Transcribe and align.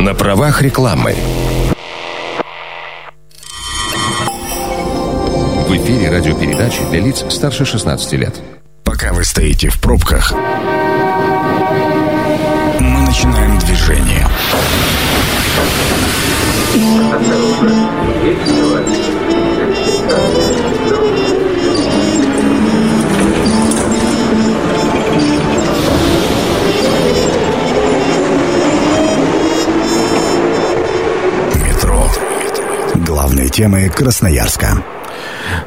На 0.00 0.14
правах 0.14 0.62
рекламы. 0.62 1.14
В 5.68 5.76
эфире 5.76 6.08
радиопередачи 6.08 6.80
для 6.90 7.00
лиц 7.00 7.22
старше 7.28 7.66
16 7.66 8.12
лет. 8.14 8.40
Пока 8.82 9.12
вы 9.12 9.24
стоите 9.24 9.68
в 9.68 9.78
пробках, 9.78 10.32
мы 12.80 13.00
начинаем 13.02 13.58
движение. 13.58 14.26
Метро. 16.74 17.60
Главные 33.20 33.50
темы 33.50 33.86
Красноярска. 33.90 34.82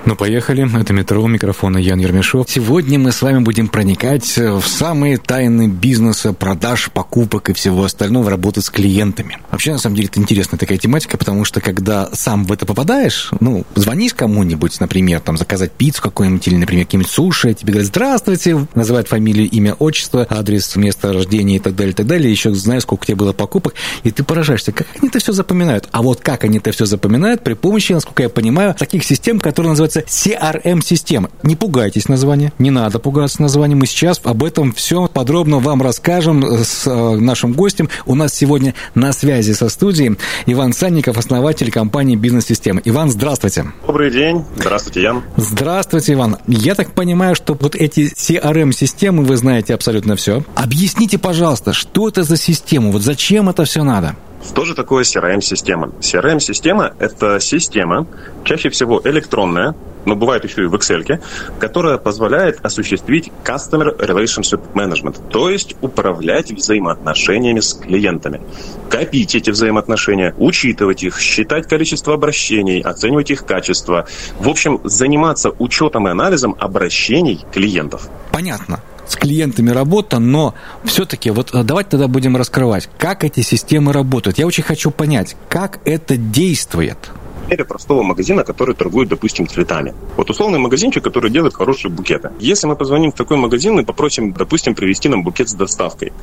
Ну, 0.06 0.18
поехали. 0.18 0.68
Это 0.82 0.92
метро, 0.92 1.24
у 1.24 1.28
микрофона 1.28 1.78
Ян 1.78 1.98
Ермешов. 1.98 2.50
Сегодня 2.50 3.00
мы 3.00 3.14
с 3.14 3.22
вами 3.22 3.40
будем 3.40 3.70
проникать 3.70 4.38
в 4.38 4.62
самые 4.62 5.18
тайны 5.18 5.70
бизнеса, 5.70 6.34
продаж, 6.34 6.90
покупок 6.94 7.50
и 7.50 7.54
всего 7.54 7.86
остального, 7.86 8.30
работать 8.30 8.66
с 8.66 8.70
клиентами. 8.70 9.38
Вообще, 9.50 9.72
на 9.72 9.78
самом 9.78 9.96
деле, 9.96 10.10
это 10.10 10.20
интересная 10.20 10.60
такая 10.60 10.78
тематика, 10.78 11.18
потому 11.18 11.46
что, 11.46 11.62
когда 11.62 12.10
сам 12.12 12.44
в 12.44 12.52
это 12.52 12.66
попадаешь, 12.66 13.30
ну, 13.40 13.66
звонишь 13.76 14.14
кому-нибудь, 14.14 14.78
например, 14.82 15.22
там, 15.22 15.38
заказать 15.38 15.72
пиццу 15.72 16.02
какую-нибудь 16.02 16.46
или, 16.50 16.58
например, 16.58 16.86
какие-нибудь 16.86 17.12
суши, 17.12 17.54
тебе 17.54 17.72
говорят 17.72 17.88
«Здравствуйте», 17.88 18.68
называют 18.76 19.08
фамилию, 19.08 19.50
имя, 19.50 19.74
отчество, 19.74 20.28
адрес, 20.30 20.76
место 20.76 21.14
рождения 21.14 21.56
и 21.56 21.60
так 21.60 21.76
далее, 21.76 21.94
и 21.94 21.96
так 21.96 22.08
далее, 22.08 22.30
еще 22.30 22.54
знаешь, 22.54 22.82
сколько 22.82 23.04
у 23.04 23.06
тебя 23.06 23.16
было 23.16 23.32
покупок, 23.32 23.74
и 24.04 24.12
ты 24.12 24.26
поражаешься, 24.26 24.74
как 24.74 24.88
они 25.00 25.08
это 25.08 25.20
все 25.20 25.32
запоминают. 25.32 25.88
А 25.92 26.02
вот 26.02 26.20
как 26.20 26.44
они 26.44 26.58
это 26.58 26.74
все 26.74 26.86
запоминают 26.86 27.42
при 27.42 27.54
помощи, 27.54 27.94
насколько 27.94 28.24
я 28.24 28.30
понимаю, 28.30 28.76
таких 28.76 29.06
систем, 29.06 29.40
которые 29.40 29.70
называются 29.70 29.93
CRM-система. 30.02 31.30
Не 31.44 31.56
пугайтесь 31.56 32.08
названия, 32.08 32.54
не 32.60 32.72
надо 32.72 33.00
пугаться 33.00 33.42
названия. 33.42 33.76
Мы 33.76 33.86
сейчас 33.86 34.20
об 34.24 34.44
этом 34.44 34.74
все 34.74 35.08
подробно 35.08 35.60
вам 35.60 35.82
расскажем 35.82 36.44
с 36.44 36.88
э, 36.88 37.16
нашим 37.18 37.54
гостем. 37.54 37.90
У 38.06 38.16
нас 38.16 38.34
сегодня 38.34 38.74
на 38.96 39.14
связи 39.14 39.54
со 39.54 39.70
студией 39.70 40.18
Иван 40.46 40.74
Санников, 40.74 41.18
основатель 41.18 41.72
компании 41.72 42.16
«Бизнес-система». 42.16 42.82
Иван, 42.86 43.10
здравствуйте. 43.10 43.66
Добрый 43.86 44.12
день. 44.12 44.44
Здравствуйте, 44.56 45.02
Ян. 45.02 45.24
Здравствуйте, 45.38 46.14
Иван. 46.14 46.38
Я 46.48 46.76
так 46.76 46.94
понимаю, 46.94 47.36
что 47.36 47.58
вот 47.60 47.76
эти 47.76 48.12
CRM-системы, 48.14 49.24
вы 49.24 49.38
знаете 49.38 49.74
абсолютно 49.74 50.16
все. 50.16 50.44
Объясните, 50.56 51.18
пожалуйста, 51.18 51.74
что 51.74 52.08
это 52.08 52.24
за 52.24 52.38
система? 52.38 52.92
Вот 52.92 53.02
зачем 53.02 53.50
это 53.50 53.66
все 53.66 53.84
надо? 53.84 54.16
Что 54.46 54.66
же 54.66 54.76
такое 54.76 55.04
CRM-система? 55.04 55.92
CRM-система– 56.00 56.94
это 57.00 57.40
система, 57.40 58.06
чаще 58.44 58.70
всего 58.70 59.02
электронная, 59.04 59.76
но 60.06 60.16
бывает 60.16 60.44
еще 60.44 60.64
и 60.64 60.66
в 60.66 60.76
Excel, 60.76 61.22
которая 61.60 61.98
позволяет 61.98 62.64
осуществить 62.64 63.32
Customer 63.44 63.98
Relationship 63.98 64.62
Management, 64.74 65.30
то 65.30 65.50
есть 65.50 65.76
управлять 65.82 66.52
взаимоотношениями 66.52 67.62
с 67.62 67.74
клиентами. 67.74 68.42
Копить 68.90 69.36
эти 69.36 69.50
взаимоотношения, 69.50 70.36
учитывать 70.38 71.04
их, 71.04 71.20
считать 71.20 71.68
количество 71.68 72.14
обращений, 72.14 72.82
оценивать 72.82 73.32
их 73.32 73.46
качество. 73.46 74.08
В 74.40 74.50
общем, 74.50 74.82
заниматься 74.84 75.52
учетом 75.58 76.08
и 76.08 76.12
анализом 76.12 76.56
обращений 76.60 77.46
клиентов. 77.52 78.10
Понятно 78.32 78.82
с 79.14 79.16
клиентами 79.16 79.70
работа, 79.70 80.20
но 80.20 80.56
все-таки 80.84 81.30
вот 81.30 81.54
э, 81.54 81.64
давайте 81.64 81.92
тогда 81.92 82.08
будем 82.08 82.36
раскрывать, 82.36 82.90
как 82.98 83.24
эти 83.24 83.42
системы 83.42 83.94
работают. 83.94 84.40
Я 84.40 84.48
очень 84.48 84.64
хочу 84.64 84.92
понять, 84.92 85.36
как 85.50 85.80
это 85.86 86.18
действует 86.18 86.98
примере 87.44 87.66
простого 87.66 88.04
магазина, 88.04 88.44
который 88.44 88.76
торгует, 88.76 89.10
допустим, 89.10 89.48
цветами. 89.48 89.94
Вот 90.18 90.30
условный 90.30 90.60
магазинчик, 90.60 91.04
который 91.04 91.30
делает 91.30 91.54
хорошие 91.54 91.92
букеты. 91.92 92.32
Если 92.40 92.68
мы 92.68 92.76
позвоним 92.76 93.12
в 93.12 93.16
такой 93.16 93.38
магазин 93.38 93.80
и 93.80 93.84
попросим, 93.84 94.34
допустим, 94.34 94.76
привезти 94.76 95.10
нам 95.10 95.24
букет 95.24 95.50
с 95.50 95.54
доставкой, 95.54 96.14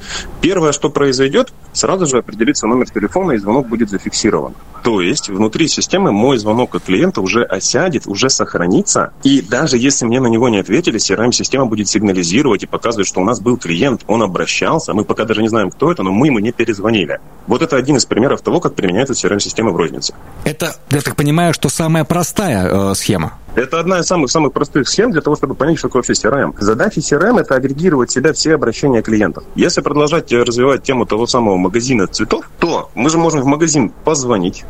первое, 0.40 0.72
что 0.72 0.90
произойдет, 0.90 1.52
сразу 1.72 2.06
же 2.06 2.18
определится 2.18 2.66
номер 2.66 2.90
телефона, 2.90 3.32
и 3.32 3.38
звонок 3.38 3.68
будет 3.68 3.90
зафиксирован. 3.90 4.54
То 4.82 5.00
есть 5.00 5.28
внутри 5.28 5.68
системы 5.68 6.10
мой 6.10 6.38
звонок 6.38 6.74
от 6.74 6.84
клиента 6.84 7.20
уже 7.20 7.44
осядет, 7.44 8.06
уже 8.06 8.30
сохранится, 8.30 9.12
и 9.22 9.42
даже 9.42 9.76
если 9.76 10.06
мне 10.06 10.20
на 10.20 10.26
него 10.26 10.48
не 10.48 10.58
ответили, 10.58 10.98
CRM-система 10.98 11.66
будет 11.66 11.88
сигнализировать 11.88 12.62
и 12.62 12.66
показывать, 12.66 13.06
что 13.06 13.20
у 13.20 13.24
нас 13.24 13.40
был 13.40 13.56
клиент, 13.58 14.02
он 14.06 14.22
обращался, 14.22 14.94
мы 14.94 15.04
пока 15.04 15.24
даже 15.24 15.42
не 15.42 15.48
знаем, 15.48 15.70
кто 15.70 15.92
это, 15.92 16.02
но 16.02 16.12
мы 16.12 16.28
ему 16.28 16.38
не 16.38 16.52
перезвонили. 16.52 17.20
Вот 17.46 17.62
это 17.62 17.76
один 17.76 17.96
из 17.96 18.06
примеров 18.06 18.40
того, 18.40 18.60
как 18.60 18.74
применяется 18.74 19.12
CRM-система 19.12 19.70
в 19.70 19.76
рознице. 19.76 20.14
Это, 20.44 20.74
я 20.90 21.00
так 21.10 21.16
понимаю, 21.16 21.52
что 21.52 21.68
самая 21.68 22.04
простая 22.04 22.68
э, 22.68 22.94
схема. 22.94 23.32
Это 23.56 23.80
одна 23.80 23.98
из 23.98 24.06
самых 24.06 24.30
самых 24.30 24.52
простых 24.52 24.88
схем 24.88 25.10
для 25.10 25.20
того, 25.20 25.34
чтобы 25.34 25.56
понять, 25.56 25.78
что 25.78 25.88
такое 25.88 26.02
вообще 26.06 26.12
CRM. 26.12 26.54
Задача 26.60 27.00
CRM– 27.00 27.40
это 27.40 27.56
агрегировать 27.56 28.10
в 28.10 28.12
себя 28.12 28.32
все 28.32 28.54
обращения 28.54 29.02
клиентов. 29.02 29.42
Если 29.56 29.80
продолжать 29.80 30.30
развивать 30.32 30.84
тему 30.84 31.06
того 31.06 31.26
самого 31.26 31.56
магазина 31.56 32.06
цветов, 32.06 32.44
то 32.60 32.90
мы 32.94 33.10
же 33.10 33.18
можем 33.18 33.40
в 33.42 33.46
магазин 33.46 33.92
позвонить, 34.04 34.64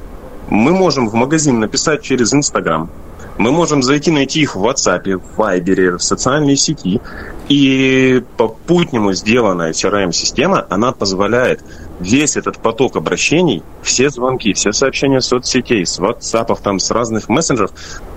мы 0.48 0.72
можем 0.72 1.10
в 1.10 1.14
магазин 1.14 1.60
написать 1.60 2.00
через 2.00 2.32
Инстаграм, 2.32 2.88
мы 3.40 3.52
можем 3.52 3.82
зайти 3.82 4.10
найти 4.10 4.42
их 4.42 4.54
в 4.54 4.62
WhatsApp, 4.62 5.16
в 5.16 5.40
Viber, 5.40 5.96
в 5.96 6.02
социальные 6.02 6.56
сети. 6.56 7.00
И 7.48 8.22
попутнему 8.36 9.14
сделанная 9.14 9.72
CRM-система, 9.72 10.66
она 10.68 10.92
позволяет 10.92 11.60
весь 12.00 12.36
этот 12.36 12.58
поток 12.58 12.96
обращений, 12.96 13.62
все 13.82 14.10
звонки, 14.10 14.52
все 14.52 14.72
сообщения 14.72 15.22
соцсетей, 15.22 15.86
с 15.86 15.98
WhatsApp, 15.98 16.58
там, 16.62 16.78
с 16.78 16.90
разных 16.90 17.30
мессенджеров, 17.30 17.72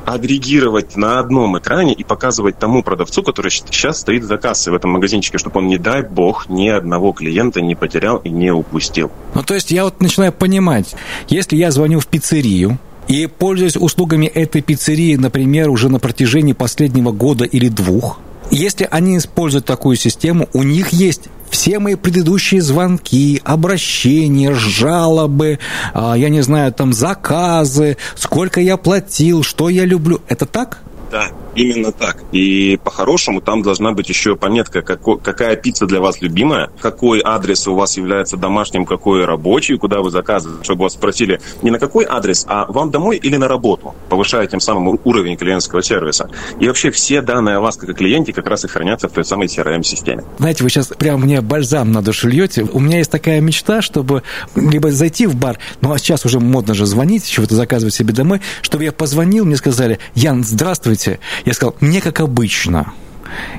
агрегировать 0.06 0.98
на 0.98 1.20
одном 1.20 1.58
экране 1.58 1.94
и 1.94 2.04
показывать 2.04 2.60
тому 2.60 2.84
продавцу, 2.84 3.24
который 3.24 3.50
сейчас 3.50 4.02
стоит 4.02 4.26
за 4.26 4.38
кассой 4.38 4.74
в 4.74 4.76
этом 4.76 4.92
магазинчике, 4.92 5.38
чтобы 5.38 5.60
он, 5.60 5.68
не 5.68 5.78
дай 5.78 6.04
бог, 6.04 6.50
ни 6.50 6.68
одного 6.68 7.14
клиента 7.14 7.62
не 7.62 7.76
потерял 7.76 8.18
и 8.18 8.30
не 8.30 8.52
упустил. 8.52 9.10
Ну, 9.34 9.42
то 9.42 9.54
есть 9.54 9.72
я 9.72 9.86
вот 9.86 10.02
начинаю 10.02 10.34
понимать, 10.34 10.96
если 11.30 11.56
я 11.56 11.72
звоню 11.72 12.02
в 12.02 12.08
пиццерию, 12.08 12.78
и 13.08 13.28
пользуюсь 13.28 13.76
услугами 13.76 14.26
этой 14.26 14.62
пиццерии, 14.62 15.16
например, 15.16 15.70
уже 15.70 15.90
на 15.90 16.00
протяжении 16.00 16.54
последнего 16.54 17.12
года 17.12 17.46
или 17.46 17.68
двух, 17.70 18.20
если 18.52 18.88
они 18.92 19.18
используют 19.18 19.66
такую 19.66 19.96
систему, 19.96 20.48
у 20.54 20.64
них 20.64 20.90
есть 20.90 21.24
все 21.50 21.80
мои 21.80 21.96
предыдущие 21.96 22.62
звонки, 22.62 23.42
обращения, 23.44 24.54
жалобы, 24.54 25.60
а, 25.94 26.16
я 26.16 26.30
не 26.30 26.42
знаю, 26.42 26.74
там 26.74 26.94
заказы, 26.94 27.98
сколько 28.16 28.60
я 28.60 28.78
платил, 28.78 29.44
что 29.44 29.70
я 29.70 29.86
люблю. 29.86 30.22
Это 30.28 30.46
так? 30.46 30.80
Да, 31.12 31.30
именно 31.56 31.92
так. 31.92 32.24
И 32.32 32.80
по-хорошему 32.84 33.42
там 33.42 33.62
должна 33.62 33.92
быть 33.92 34.10
еще 34.10 34.36
пометка, 34.36 34.82
какой, 34.82 35.20
какая 35.20 35.56
пицца 35.56 35.86
для 35.86 36.00
вас 36.00 36.22
любимая, 36.22 36.70
какой 36.82 37.22
адрес 37.24 37.68
у 37.68 37.76
вас 37.76 37.98
является 37.98 38.38
домашним, 38.38 38.86
какой 38.86 39.26
рабочий, 39.26 39.78
куда 39.78 40.02
вы 40.02 40.12
заказываете, 40.12 40.64
чтобы 40.64 40.84
вас 40.84 40.94
спросили 40.94 41.40
не 41.62 41.72
на 41.72 41.80
какой 41.80 42.06
адрес, 42.06 42.46
а 42.48 42.66
вам 42.70 42.92
домой 42.92 43.18
или 43.18 43.38
на 43.38 43.48
работу, 43.48 43.96
повышая 44.10 44.48
тем 44.48 44.60
самым 44.60 45.00
уровень 45.04 45.38
клиентского 45.38 45.82
сервиса. 45.82 46.30
И 46.60 46.68
вообще 46.68 46.92
все 46.92 47.22
данные 47.22 47.58
о 47.58 47.62
вас 47.62 47.78
как 47.78 47.90
о 47.90 47.94
клиенте 47.94 48.34
как 48.34 48.48
раз 48.48 48.66
и 48.66 48.68
хранятся 48.68 49.08
в 49.08 49.12
той 49.12 49.26
самой 49.26 49.48
CRM-системе. 49.48 50.24
Знаете, 50.38 50.64
вы 50.64 50.70
сейчас 50.70 50.88
прям 50.88 51.22
мне 51.22 51.42
бальзам 51.42 51.92
на 51.92 52.02
душу 52.02 52.28
льете. 52.28 52.64
У 52.72 52.80
меня 52.80 52.98
есть 52.98 53.12
такая 53.12 53.42
мечта, 53.42 53.82
чтобы 53.82 54.24
либо 54.56 54.92
зайти 54.92 55.28
в 55.28 55.36
бар, 55.36 55.60
ну 55.82 55.92
а 55.92 55.98
сейчас 55.98 56.26
уже 56.26 56.40
модно 56.40 56.74
же 56.74 56.86
звонить, 56.86 57.28
чего-то 57.28 57.56
заказывать 57.56 57.94
себе 57.94 58.14
домой, 58.14 58.42
чтобы 58.62 58.84
я 58.84 58.92
позвонил, 58.92 59.46
мне 59.46 59.56
сказали, 59.56 60.00
Ян, 60.16 60.44
здравствуйте? 60.44 61.20
Я 61.46 61.54
сказал, 61.54 61.76
мне 61.80 62.02
как 62.02 62.20
обычно. 62.20 62.94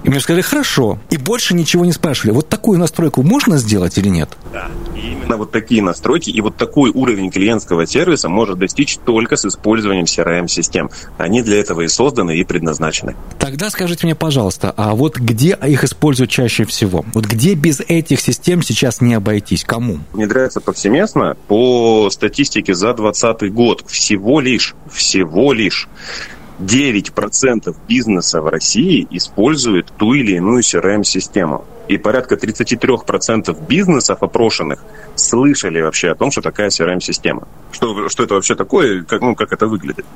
И 0.02 0.08
мне 0.08 0.20
сказали, 0.20 0.42
хорошо. 0.42 0.98
И 1.10 1.16
больше 1.16 1.54
ничего 1.54 1.84
не 1.84 1.92
спрашивали. 1.92 2.32
Вот 2.32 2.48
такую 2.48 2.78
настройку 2.78 3.22
можно 3.22 3.58
сделать 3.58 3.98
или 3.98 4.08
нет? 4.08 4.28
Да, 4.52 4.68
именно 4.94 5.36
вот 5.36 5.50
такие 5.50 5.82
настройки 5.82 6.30
и 6.30 6.40
вот 6.40 6.56
такой 6.56 6.90
уровень 6.90 7.30
клиентского 7.30 7.86
сервиса 7.86 8.28
может 8.28 8.58
достичь 8.58 8.98
только 9.04 9.36
с 9.36 9.44
использованием 9.44 10.04
CRM-систем. 10.04 10.90
Они 11.18 11.42
для 11.42 11.58
этого 11.58 11.82
и 11.82 11.88
созданы, 11.88 12.36
и 12.36 12.44
предназначены. 12.44 13.16
Тогда 13.38 13.70
скажите 13.70 14.06
мне, 14.06 14.14
пожалуйста, 14.14 14.72
а 14.76 14.94
вот 14.94 15.16
где 15.16 15.58
их 15.66 15.84
используют 15.84 16.30
чаще 16.30 16.64
всего? 16.64 17.04
Вот 17.14 17.24
где 17.26 17.54
без 17.54 17.80
этих 17.80 18.20
систем 18.20 18.62
сейчас 18.62 19.00
не 19.00 19.14
обойтись? 19.14 19.64
Кому? 19.64 19.98
Внедряется 20.12 20.60
повсеместно. 20.60 21.36
По 21.48 22.08
статистике 22.10 22.74
за 22.74 22.94
2020 22.94 23.52
год 23.52 23.84
всего 23.86 24.40
лишь, 24.40 24.74
всего 24.90 25.52
лишь 25.52 25.88
9% 26.58 27.74
бизнеса 27.88 28.40
в 28.40 28.46
России 28.46 29.06
использует 29.10 29.92
ту 29.96 30.14
или 30.14 30.36
иную 30.36 30.62
CRM-систему. 30.62 31.64
И 31.88 31.98
порядка 31.98 32.36
33% 32.36 33.66
бизнесов 33.66 34.22
опрошенных 34.22 34.82
слышали 35.16 35.80
вообще 35.80 36.10
о 36.10 36.14
том, 36.14 36.30
что 36.30 36.40
такая 36.40 36.70
CRM-система. 36.70 37.46
Что, 37.72 38.08
что 38.08 38.22
это 38.22 38.34
вообще 38.34 38.54
такое, 38.54 39.02
как, 39.02 39.20
ну, 39.20 39.34
как 39.34 39.52
это 39.52 39.66
выглядит. 39.66 40.06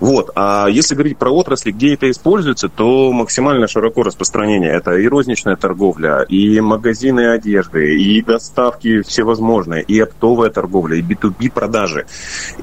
Вот. 0.00 0.30
А 0.34 0.66
если 0.68 0.94
говорить 0.94 1.18
про 1.18 1.30
отрасли, 1.30 1.70
где 1.70 1.94
это 1.94 2.10
используется, 2.10 2.68
то 2.68 3.12
максимально 3.12 3.68
широко 3.68 4.02
распространение. 4.02 4.72
Это 4.72 4.96
и 4.96 5.06
розничная 5.06 5.56
торговля, 5.56 6.22
и 6.22 6.60
магазины 6.60 7.32
одежды, 7.32 7.96
и 7.96 8.22
доставки 8.22 9.02
всевозможные, 9.02 9.82
и 9.82 10.00
оптовая 10.00 10.50
торговля, 10.50 10.96
и 10.96 11.02
B2B 11.02 11.52
продажи, 11.52 12.06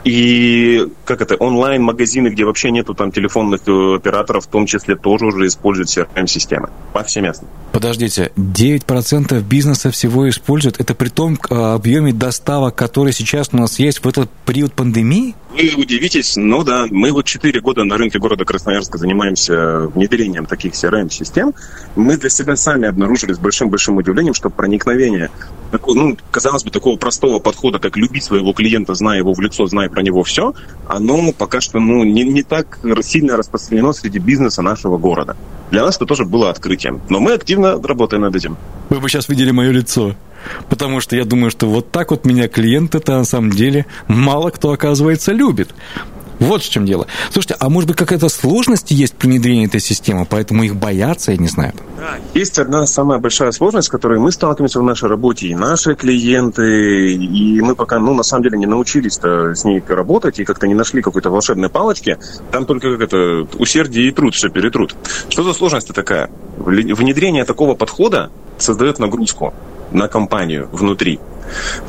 и 0.04 0.88
как 1.06 1.22
это, 1.22 1.36
онлайн-магазины, 1.36 2.30
где 2.30 2.44
вообще 2.44 2.72
нету 2.72 2.94
там 2.94 3.12
телефонных 3.12 3.62
э, 3.68 3.96
операторов, 3.96 4.46
в 4.46 4.48
том 4.48 4.66
числе 4.66 4.96
тоже 4.96 5.28
уже 5.28 5.46
используют 5.48 5.90
CRM-системы 5.90 6.70
повсеместно. 6.94 7.48
Подождите, 7.72 8.32
9% 8.36 9.42
бизнеса 9.42 9.92
всего 9.92 10.28
используют, 10.30 10.80
это 10.80 10.96
при 10.96 11.10
том 11.10 11.38
э, 11.50 11.54
объеме 11.54 12.14
доставок, 12.14 12.76
который 12.76 13.14
сейчас 13.14 13.50
у 13.52 13.58
нас 13.58 13.78
есть 13.78 14.04
в 14.04 14.08
этот 14.08 14.32
период 14.46 14.74
пандемии? 14.74 15.36
Вы 15.58 15.74
удивитесь, 15.76 16.36
но 16.36 16.64
да, 16.64 16.86
мы 16.92 17.12
вот 17.12 17.26
4 17.26 17.62
года 17.62 17.84
на 17.84 17.98
рынке 17.98 18.20
города 18.20 18.46
Красноярска 18.46 19.00
занимаемся 19.00 19.88
внедрением 19.88 20.46
таких 20.46 20.74
CRM-систем. 20.74 21.56
Мы 21.96 22.16
для 22.18 22.30
себя 22.30 22.56
сами 22.56 22.88
обнаружили 22.88 23.34
с 23.34 23.40
большим-большим 23.40 23.98
удивлением, 23.98 24.36
что 24.36 24.52
проникновение, 24.52 25.32
ну, 25.72 26.18
казалось 26.32 26.64
бы, 26.64 26.72
такого 26.72 26.98
простого 26.98 27.40
подхода, 27.40 27.80
как 27.80 27.98
любить 27.98 28.24
своего 28.24 28.54
клиента, 28.54 28.94
зная 28.94 29.18
его 29.18 29.34
в 29.34 29.40
лицо, 29.40 29.66
зная 29.68 29.90
про 29.90 30.02
него 30.02 30.24
все, 30.24 30.54
оно 30.88 31.32
пока 31.32 31.62
что 31.62 31.80
ну, 31.80 32.04
не, 32.04 32.24
не 32.24 32.44
так 32.44 32.80
сильно 33.02 33.38
распространено 33.38 33.94
среди 33.94 34.20
бизнеса 34.20 34.62
нашего 34.62 34.98
города. 34.98 35.36
Для 35.72 35.84
нас 35.84 35.98
это 35.98 36.06
тоже 36.06 36.26
было 36.26 36.50
открытием. 36.50 37.02
Но 37.10 37.20
мы 37.20 37.34
активно 37.34 37.82
работаем 37.82 38.24
над 38.24 38.36
этим. 38.36 38.58
Вы 38.90 39.00
бы 39.00 39.10
сейчас 39.10 39.28
видели 39.28 39.52
мое 39.52 39.72
лицо. 39.72 40.16
Потому 40.70 41.02
что 41.02 41.16
я 41.16 41.26
думаю, 41.26 41.52
что 41.52 41.68
вот 41.68 41.92
так 41.92 42.12
вот 42.12 42.26
меня 42.26 42.48
клиенты-то 42.48 43.18
на 43.18 43.26
самом 43.26 43.52
деле 43.52 43.86
мало 44.08 44.50
кто, 44.50 44.72
оказывается, 44.72 45.34
любит. 45.34 45.74
Вот 46.40 46.62
в 46.62 46.70
чем 46.70 46.86
дело. 46.86 47.08
Слушайте, 47.32 47.56
а 47.60 47.70
может 47.70 47.90
быть 47.90 47.98
какая-то 47.98 48.30
сложность 48.30 48.92
есть 48.92 49.16
при 49.16 49.28
внедрении 49.28 49.66
этой 49.66 49.80
системы, 49.80 50.26
поэтому 50.30 50.64
их 50.64 50.76
боятся, 50.76 51.32
я 51.32 51.38
не 51.38 51.48
знаю. 51.48 51.74
Да, 51.98 52.18
есть 52.34 52.60
одна 52.60 52.86
самая 52.86 53.20
большая 53.20 53.52
сложность, 53.52 53.88
с 53.88 53.90
которой 53.90 54.20
мы 54.20 54.32
сталкиваемся 54.32 54.80
в 54.80 54.84
нашей 54.84 55.10
работе, 55.10 55.48
и 55.48 55.56
наши 55.56 55.96
клиенты, 55.96 57.14
и 57.14 57.60
мы 57.62 57.76
пока, 57.76 58.00
ну, 58.00 58.14
на 58.14 58.24
самом 58.24 58.44
деле, 58.44 58.58
не 58.58 58.68
научились 58.68 59.20
с 59.20 59.64
ней 59.64 59.84
работать, 59.88 60.40
и 60.40 60.46
как-то 60.46 60.68
не 60.68 60.76
нашли 60.76 61.02
какой-то 61.02 61.30
волшебной 61.30 61.70
палочки. 61.70 62.18
Там 62.52 62.66
только 62.66 62.92
как 62.92 63.02
это 63.02 63.48
усердие 63.58 64.10
и 64.10 64.12
труд 64.12 64.36
все 64.36 64.50
перетрут. 64.50 64.96
Что 65.30 65.44
за 65.44 65.54
сложность 65.54 65.94
такая? 65.94 66.30
Внедрение 66.58 67.46
такого 67.46 67.74
подхода 67.74 68.30
создает 68.58 69.00
нагрузку 69.00 69.54
на 69.92 70.08
компанию 70.08 70.70
внутри. 70.72 71.20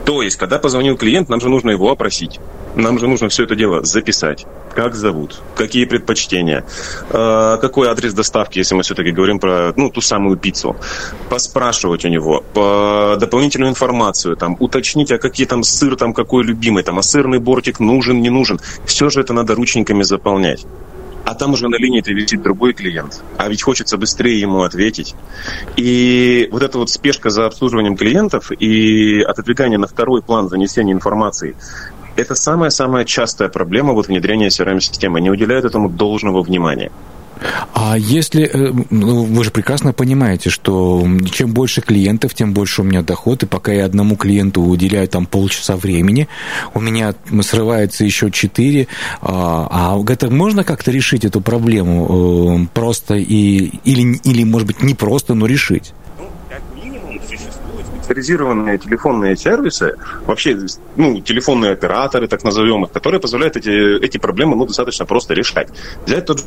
То 0.05 0.23
есть, 0.23 0.37
когда 0.37 0.59
позвонил 0.59 0.97
клиент, 0.97 1.29
нам 1.29 1.41
же 1.41 1.49
нужно 1.49 1.71
его 1.71 1.91
опросить. 1.91 2.39
Нам 2.79 2.97
же 3.01 3.09
нужно 3.09 3.29
все 3.29 3.43
это 3.43 3.57
дело 3.57 3.85
записать. 3.85 4.47
Как 4.73 4.95
зовут, 4.95 5.41
какие 5.57 5.85
предпочтения, 5.85 6.65
э, 7.11 7.59
какой 7.61 7.89
адрес 7.89 8.15
доставки, 8.15 8.59
если 8.59 8.77
мы 8.77 8.85
все-таки 8.85 9.11
говорим 9.11 9.41
про 9.41 9.73
ну, 9.75 9.91
ту 9.91 10.01
самую 10.01 10.37
пиццу. 10.37 10.77
Поспрашивать 11.29 12.05
у 12.05 12.09
него 12.09 12.45
по 12.55 13.17
дополнительную 13.19 13.71
информацию, 13.71 14.37
там, 14.37 14.57
уточнить, 14.61 15.11
а 15.11 15.19
какие 15.19 15.49
там 15.49 15.65
сыр, 15.65 15.97
там 15.97 16.15
какой 16.15 16.45
любимый, 16.45 16.85
там, 16.85 17.01
а 17.01 17.03
сырный 17.03 17.41
бортик 17.41 17.81
нужен, 17.81 18.23
не 18.23 18.31
нужен. 18.31 18.61
Все 18.87 19.11
же 19.11 19.23
это 19.23 19.33
надо 19.33 19.57
рученьками 19.57 20.05
заполнять 20.05 20.65
а 21.29 21.35
там 21.35 21.53
уже 21.53 21.69
на 21.69 21.77
линии 21.77 22.01
это 22.01 22.11
висит 22.11 22.41
другой 22.41 22.73
клиент. 22.73 23.23
А 23.37 23.51
ведь 23.51 23.61
хочется 23.61 23.99
быстрее 23.99 24.41
ему 24.41 24.63
ответить. 24.63 25.15
И 25.77 26.49
вот 26.51 26.63
эта 26.63 26.79
вот 26.79 26.89
спешка 26.89 27.29
за 27.29 27.45
обслуживанием 27.45 27.99
клиентов 27.99 28.51
и 28.51 29.21
отодвигание 29.21 29.79
на 29.79 29.87
второй 29.87 30.23
план 30.23 30.49
занесения 30.49 30.95
информации, 30.95 31.55
это 32.19 32.35
самая-самая 32.35 33.05
частая 33.05 33.49
проблема 33.49 33.93
вот 33.93 34.09
внедрения 34.09 34.49
CRM-системы. 34.49 35.20
Не 35.20 35.31
уделяют 35.31 35.65
этому 35.65 35.88
должного 35.88 36.43
внимания. 36.43 36.91
А 37.73 37.97
если, 37.97 38.44
э, 38.44 38.73
ну, 38.91 39.25
вы 39.25 39.44
же 39.44 39.50
прекрасно 39.50 39.93
понимаете, 39.93 40.50
что 40.50 41.06
чем 41.31 41.53
больше 41.53 41.81
клиентов, 41.81 42.35
тем 42.35 42.53
больше 42.53 42.82
у 42.82 42.85
меня 42.85 43.03
доход, 43.03 43.44
и 43.44 43.47
пока 43.47 43.73
я 43.73 43.85
одному 43.85 44.17
клиенту 44.17 44.62
уделяю 44.62 45.06
там 45.06 45.26
полчаса 45.26 45.76
времени, 45.76 46.29
у 46.75 46.81
меня 46.81 47.15
срывается 47.43 48.05
еще 48.05 48.31
четыре, 48.31 48.88
а, 49.20 49.69
а 49.70 50.12
это 50.12 50.31
можно 50.31 50.65
как-то 50.65 50.91
решить 50.91 51.25
эту 51.25 51.41
проблему 51.41 52.65
э, 52.65 52.67
просто 52.75 53.15
и, 53.15 53.70
или, 53.85 54.19
или, 54.25 54.44
может 54.44 54.67
быть, 54.67 54.82
не 54.82 54.94
просто, 54.94 55.35
но 55.35 55.47
решить? 55.47 55.93
Специализированные 58.08 58.78
телефонные 58.78 59.37
сервисы, 59.37 59.96
вообще, 60.26 60.58
ну, 60.96 61.20
телефонные 61.20 61.72
операторы, 61.72 62.26
так 62.26 62.43
назовем 62.43 62.84
их, 62.84 62.90
которые 62.90 63.20
позволяют 63.20 63.56
эти, 63.56 64.02
эти 64.02 64.19
проблемы, 64.19 64.56
ну, 64.56 64.66
достаточно 64.66 65.05
просто 65.05 65.34
решать. 65.34 65.69
Взять 66.06 66.26
тот 66.26 66.44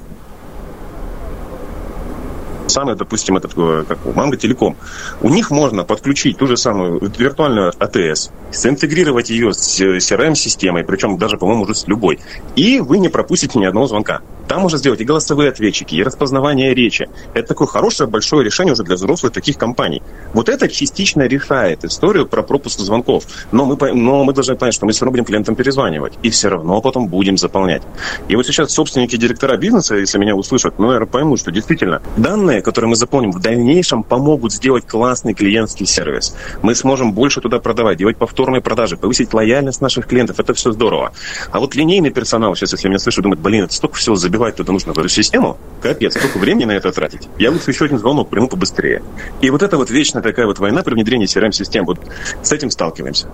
самый, 2.72 2.96
допустим, 2.96 3.38
этот, 3.38 3.54
э, 3.56 3.84
как 3.88 4.00
Манго 4.16 4.38
Телеком. 4.38 4.76
У 5.22 5.30
них 5.30 5.52
можно 5.52 5.84
подключить 5.84 6.38
ту 6.38 6.48
же 6.48 6.58
самую 6.58 7.00
виртуальную 7.18 7.74
АТС, 7.78 8.32
синтегрировать 8.52 9.30
ее 9.30 9.54
с 9.54 9.80
CRM-системой, 9.80 10.84
причем 10.84 11.18
даже, 11.18 11.38
по-моему, 11.38 11.64
уже 11.64 11.76
с 11.76 11.88
любой. 11.88 12.20
И 12.56 12.80
вы 12.80 12.98
не 12.98 13.10
пропустите 13.10 13.60
ни 13.60 13.66
одного 13.66 13.88
звонка. 13.88 14.22
Там 14.52 14.64
можно 14.64 14.78
сделать 14.78 15.00
и 15.00 15.06
голосовые 15.06 15.50
ответчики, 15.50 15.96
и 15.96 16.04
распознавание 16.04 16.74
речи. 16.74 17.08
Это 17.34 17.48
такое 17.48 17.68
хорошее, 17.68 18.10
большое 18.10 18.44
решение 18.44 18.74
уже 18.74 18.84
для 18.84 18.96
взрослых 18.96 19.32
таких 19.32 19.58
компаний. 19.58 20.02
Вот 20.34 20.50
это 20.50 20.68
частично 20.68 21.22
решает 21.22 21.86
историю 21.86 22.26
про 22.28 22.44
пропуск 22.44 22.80
звонков. 22.80 23.24
Но 23.54 23.64
мы, 23.64 23.94
но 23.94 24.26
мы 24.26 24.34
должны 24.34 24.58
понять, 24.58 24.74
что 24.74 24.86
мы 24.86 24.92
все 24.92 25.06
равно 25.06 25.12
будем 25.12 25.24
клиентам 25.24 25.56
перезванивать. 25.56 26.14
И 26.22 26.30
все 26.30 26.50
равно 26.50 26.82
потом 26.82 27.08
будем 27.08 27.38
заполнять. 27.38 27.82
И 28.28 28.36
вот 28.36 28.46
сейчас 28.46 28.72
собственники, 28.72 29.16
директора 29.16 29.56
бизнеса, 29.56 29.96
если 29.96 30.18
меня 30.18 30.36
услышат, 30.36 30.80
ну, 30.80 30.88
наверное, 30.88 31.08
поймут, 31.08 31.40
что 31.40 31.52
действительно 31.52 32.02
данные, 32.18 32.61
которые 32.62 32.90
мы 32.90 32.96
заполним, 32.96 33.32
в 33.32 33.40
дальнейшем 33.40 34.04
помогут 34.04 34.54
сделать 34.54 34.86
классный 34.86 35.34
клиентский 35.34 35.86
сервис. 35.86 36.36
Мы 36.62 36.76
сможем 36.76 37.14
больше 37.14 37.42
туда 37.42 37.60
продавать, 37.60 37.98
делать 37.98 38.18
повторные 38.18 38.62
продажи, 38.62 38.98
повысить 38.98 39.34
лояльность 39.34 39.82
наших 39.82 40.08
клиентов. 40.08 40.40
Это 40.40 40.54
все 40.54 40.72
здорово. 40.72 41.14
А 41.52 41.60
вот 41.60 41.76
линейный 41.76 42.12
персонал, 42.12 42.56
сейчас, 42.56 42.74
если 42.74 42.88
меня 42.88 43.00
слышат, 43.00 43.24
думает, 43.24 43.42
блин, 43.42 43.66
это 43.66 43.74
столько 43.74 43.96
всего 43.96 44.16
забивать 44.16 44.56
туда 44.56 44.72
нужно 44.74 44.94
в 44.94 45.00
эту 45.00 45.10
систему, 45.10 45.58
капец, 45.82 46.16
сколько 46.16 46.38
времени 46.38 46.66
на 46.66 46.72
это 46.72 46.92
тратить. 46.92 47.28
Я 47.38 47.52
лучше 47.52 47.72
еще 47.72 47.86
один 47.86 48.00
звонок 48.00 48.30
приму 48.30 48.48
побыстрее. 48.48 49.02
И 49.42 49.50
вот 49.50 49.64
это 49.64 49.78
вот 49.78 49.90
вечная 49.90 50.22
такая 50.22 50.46
вот 50.46 50.60
война 50.60 50.84
при 50.84 50.94
внедрении 50.94 51.28
CRM-систем, 51.28 51.86
вот 51.86 52.00
с 52.42 52.52
этим 52.52 52.72
сталкиваемся. 52.72 53.28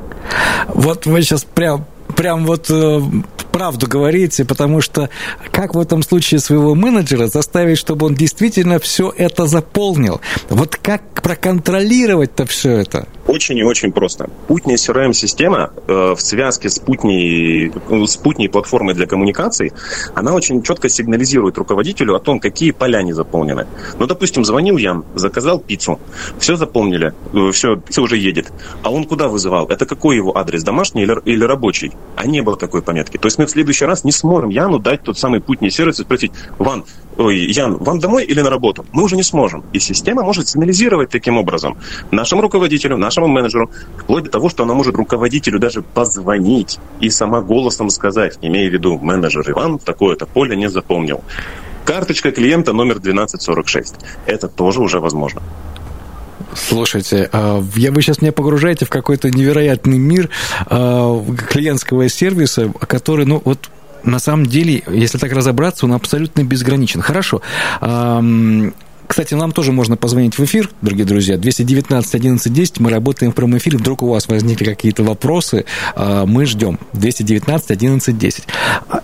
Вот 0.68 1.06
вы 1.06 1.22
сейчас 1.22 1.44
прям 1.44 1.86
прям 2.16 2.46
вот 2.46 2.70
э, 2.70 3.02
правду 3.52 3.88
говорите, 3.88 4.46
потому 4.46 4.82
что 4.82 5.10
как 5.52 5.76
в 5.76 5.80
этом 5.80 6.04
случае 6.04 6.40
своего 6.40 6.76
менеджера 6.76 7.28
заставить, 7.28 7.78
чтобы 7.78 8.06
он 8.06 8.16
действительно 8.16 8.80
все 8.80 9.14
это 9.16 9.48
заполнил? 9.48 10.22
Вот 10.50 10.76
как 10.76 11.02
проконтролировать-то 11.22 12.46
все 12.46 12.78
это? 12.78 13.08
Очень 13.28 13.58
и 13.58 13.64
очень 13.64 13.92
просто. 13.92 14.30
Путня 14.48 14.76
CRM-система 14.76 15.72
э, 15.88 16.16
в 16.16 16.22
связке 16.22 16.70
с 16.70 16.80
Путней, 16.80 17.72
с 17.90 18.16
Путней 18.16 18.48
платформой 18.48 18.96
для 18.96 19.06
коммуникаций, 19.06 19.74
она 20.16 20.34
очень 20.34 20.64
четко 20.64 20.88
сигнализирует 20.88 21.58
руководителю 21.58 22.16
о 22.16 22.20
том, 22.20 22.40
какие 22.40 22.72
поля 22.72 23.02
не 23.02 23.12
заполнены. 23.12 23.68
Ну, 24.00 24.08
допустим, 24.08 24.46
звонил 24.46 24.78
Ян, 24.78 25.04
заказал 25.16 25.60
пиццу, 25.60 26.00
все 26.40 26.56
заполнили, 26.56 27.14
э, 27.34 27.52
все, 27.52 27.82
все 27.90 28.02
уже 28.02 28.18
едет. 28.18 28.52
А 28.82 28.92
он 28.92 29.04
куда 29.04 29.28
вызывал? 29.28 29.68
Это 29.68 29.86
какой 29.86 30.16
его 30.16 30.38
адрес, 30.38 30.64
домашний 30.64 31.04
или, 31.04 31.20
или 31.26 31.44
рабочий? 31.44 31.92
А 32.16 32.26
не 32.26 32.42
было 32.42 32.56
такой 32.56 32.82
пометки. 32.82 33.18
То 33.18 33.28
есть 33.28 33.38
мы 33.38 33.46
в 33.46 33.50
следующий 33.50 33.86
раз 33.86 34.06
не 34.06 34.12
сможем 34.12 34.50
Яну 34.50 34.80
дать 34.80 35.04
тот 35.04 35.20
самый 35.20 35.42
Путний 35.42 35.70
сервис 35.70 36.00
и 36.00 36.04
спросить, 36.04 36.32
Ван, 36.58 36.86
ой, 37.18 37.52
Ян, 37.52 37.78
вам 37.78 38.00
домой 38.00 38.26
или 38.26 38.42
на 38.42 38.50
работу? 38.50 38.86
Мы 38.92 39.04
уже 39.04 39.16
не 39.16 39.24
сможем. 39.24 39.64
И 39.74 39.80
система 39.80 40.24
может 40.24 40.48
сигнализировать 40.48 41.10
таким 41.10 41.38
образом 41.38 41.78
нашему 42.12 42.42
руководителю, 42.42 42.98
нашему 42.98 43.28
менеджеру, 43.28 43.70
вплоть 43.98 44.26
до 44.26 44.30
того, 44.30 44.50
что 44.50 44.64
она 44.64 44.74
может 44.74 44.96
руководителю 44.96 45.60
даже 45.60 45.82
позвонить 45.82 46.80
и 47.00 47.10
сама 47.10 47.42
голосом 47.42 47.90
сказать, 47.90 48.38
имея 48.42 48.70
в 48.70 48.74
виду 48.74 48.98
менеджер 48.98 49.50
Иван, 49.50 49.80
такое-то 49.80 50.26
поле 50.26 50.56
не 50.56 50.70
запомнил. 50.70 51.24
Карточка 51.86 52.32
клиента 52.32 52.74
номер 52.74 52.98
1246. 52.98 53.96
Это 54.26 54.48
тоже 54.48 54.82
уже 54.82 55.00
возможно. 55.00 55.42
Слушайте, 56.54 57.30
а, 57.32 57.64
я 57.76 57.92
вы 57.92 58.02
сейчас 58.02 58.22
меня 58.22 58.32
погружаете 58.32 58.86
в 58.86 58.90
какой-то 58.90 59.30
невероятный 59.30 59.98
мир 59.98 60.30
а, 60.66 61.24
клиентского 61.50 62.10
сервиса, 62.10 62.74
который, 62.88 63.26
ну, 63.26 63.42
вот 63.46 63.70
на 64.04 64.20
самом 64.20 64.46
деле, 64.46 64.84
если 64.88 65.18
так 65.18 65.32
разобраться, 65.32 65.86
он 65.86 65.94
абсолютно 65.94 66.44
безграничен. 66.44 67.02
Хорошо. 67.02 67.42
Кстати, 69.08 69.34
нам 69.36 69.54
тоже 69.54 69.72
можно 69.72 69.96
позвонить 69.96 70.38
в 70.38 70.44
эфир, 70.44 70.70
дорогие 70.82 71.06
друзья. 71.06 71.38
219 71.38 72.14
11 72.14 72.54
10. 72.54 72.80
Мы 72.82 72.90
работаем 72.90 73.32
в 73.32 73.36
прямом 73.36 73.58
эфире. 73.58 73.78
Вдруг 73.78 74.04
у 74.04 74.10
вас 74.10 74.28
возникли 74.28 74.66
какие-то 74.66 75.04
вопросы, 75.04 75.66
а, 75.96 76.26
мы 76.26 76.46
ждем. 76.46 76.78
219 76.92 77.72
11 77.72 78.18
10. 78.18 78.44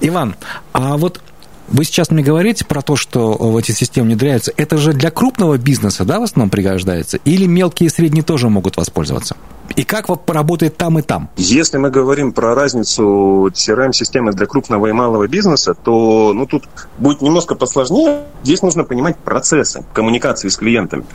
Иван, 0.01 0.35
а 0.73 0.97
вот 0.97 1.21
вы 1.69 1.85
сейчас 1.85 2.11
мне 2.11 2.21
говорите 2.21 2.65
про 2.65 2.81
то, 2.81 2.95
что 2.95 3.33
в 3.33 3.55
эти 3.57 3.71
системы 3.71 4.07
внедряются. 4.07 4.51
Это 4.57 4.77
же 4.77 4.93
для 4.93 5.09
крупного 5.09 5.57
бизнеса, 5.57 6.03
да, 6.03 6.19
в 6.19 6.23
основном 6.23 6.49
пригождается? 6.49 7.17
Или 7.23 7.45
мелкие 7.45 7.87
и 7.87 7.89
средние 7.89 8.23
тоже 8.23 8.49
могут 8.49 8.75
воспользоваться? 8.75 9.37
И 9.75 9.83
как 9.83 10.07
поработает 10.25 10.77
там 10.77 10.99
и 10.99 11.01
там? 11.01 11.29
Если 11.35 11.77
мы 11.77 11.89
говорим 11.89 12.31
про 12.31 12.53
разницу 12.53 13.49
CRM-системы 13.53 14.31
для 14.31 14.45
крупного 14.45 14.87
и 14.87 14.91
малого 14.91 15.27
бизнеса, 15.27 15.73
то 15.73 16.31
ну, 16.33 16.45
тут 16.45 16.65
будет 16.99 17.21
немножко 17.21 17.55
посложнее. 17.55 18.21
Здесь 18.43 18.61
нужно 18.61 18.83
понимать 18.83 19.17
процессы 19.17 19.83
коммуникации 19.93 20.49
с 20.49 20.57
клиентами. 20.57 21.05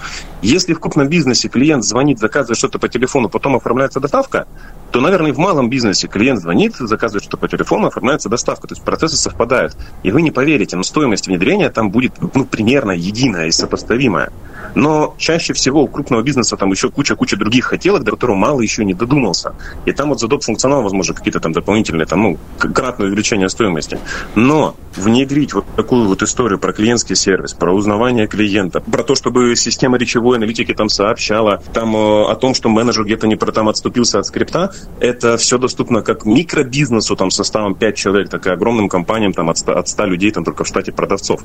Если 0.42 0.74
в 0.74 0.80
крупном 0.80 1.08
бизнесе 1.08 1.48
клиент 1.48 1.84
звонит, 1.84 2.18
заказывает 2.18 2.58
что-то 2.58 2.78
по 2.78 2.88
телефону, 2.88 3.28
потом 3.28 3.56
оформляется 3.56 4.00
доставка, 4.00 4.46
то, 4.90 5.00
наверное, 5.00 5.32
в 5.32 5.38
малом 5.38 5.68
бизнесе 5.70 6.08
клиент 6.08 6.40
звонит, 6.40 6.76
заказывает 6.76 7.22
что-то 7.22 7.36
по 7.36 7.48
телефону, 7.48 7.88
оформляется 7.88 8.28
доставка. 8.28 8.66
То 8.66 8.74
есть 8.74 8.82
процессы 8.82 9.16
совпадают. 9.16 9.76
И 10.02 10.10
вы 10.10 10.22
не 10.22 10.30
поверите, 10.30 10.76
но 10.76 10.82
стоимость 10.82 11.28
внедрения 11.28 11.70
там 11.70 11.90
будет 11.90 12.14
ну, 12.34 12.44
примерно 12.44 12.92
единая 12.92 13.46
и 13.46 13.50
сопоставимая. 13.50 14.32
Но 14.74 15.14
чаще 15.18 15.52
всего 15.52 15.82
у 15.82 15.88
крупного 15.88 16.22
бизнеса 16.22 16.56
там 16.56 16.70
еще 16.70 16.90
куча-куча 16.90 17.36
других 17.36 17.66
хотелок, 17.66 18.04
до 18.04 18.12
которого 18.12 18.36
мало 18.48 18.62
еще 18.62 18.84
не 18.84 18.94
додумался. 18.94 19.52
И 19.84 19.92
там 19.92 20.08
вот 20.08 20.20
за 20.20 20.28
доп. 20.28 20.42
функционал, 20.42 20.82
возможно, 20.82 21.14
какие-то 21.14 21.40
там 21.40 21.52
дополнительные, 21.52 22.06
там, 22.06 22.22
ну, 22.22 22.38
кратное 22.58 23.08
увеличение 23.08 23.48
стоимости. 23.48 23.98
Но 24.34 24.74
внедрить 24.96 25.52
вот 25.52 25.64
такую 25.76 26.08
вот 26.08 26.22
историю 26.22 26.58
про 26.58 26.72
клиентский 26.72 27.16
сервис, 27.16 27.52
про 27.52 27.72
узнавание 27.74 28.26
клиента, 28.26 28.80
про 28.80 29.02
то, 29.02 29.14
чтобы 29.14 29.54
система 29.56 29.98
речевой 29.98 30.38
аналитики 30.38 30.72
там 30.74 30.88
сообщала 30.88 31.62
там 31.74 31.94
э, 31.94 32.30
о 32.30 32.34
том, 32.36 32.54
что 32.54 32.70
менеджер 32.70 33.04
где-то 33.04 33.26
не 33.26 33.36
про 33.36 33.52
там 33.52 33.68
отступился 33.68 34.18
от 34.18 34.26
скрипта, 34.26 34.72
это 35.00 35.36
все 35.36 35.58
доступно 35.58 36.00
как 36.00 36.24
микробизнесу 36.24 37.16
там 37.16 37.30
составом 37.30 37.74
5 37.74 37.96
человек, 37.96 38.30
так 38.30 38.46
и 38.46 38.50
огромным 38.50 38.88
компаниям 38.88 39.32
там 39.34 39.50
от 39.50 39.58
100, 39.58 39.78
от 39.78 39.88
100 39.88 40.06
людей 40.06 40.30
там 40.30 40.44
только 40.44 40.64
в 40.64 40.66
штате 40.66 40.92
продавцов. 40.92 41.42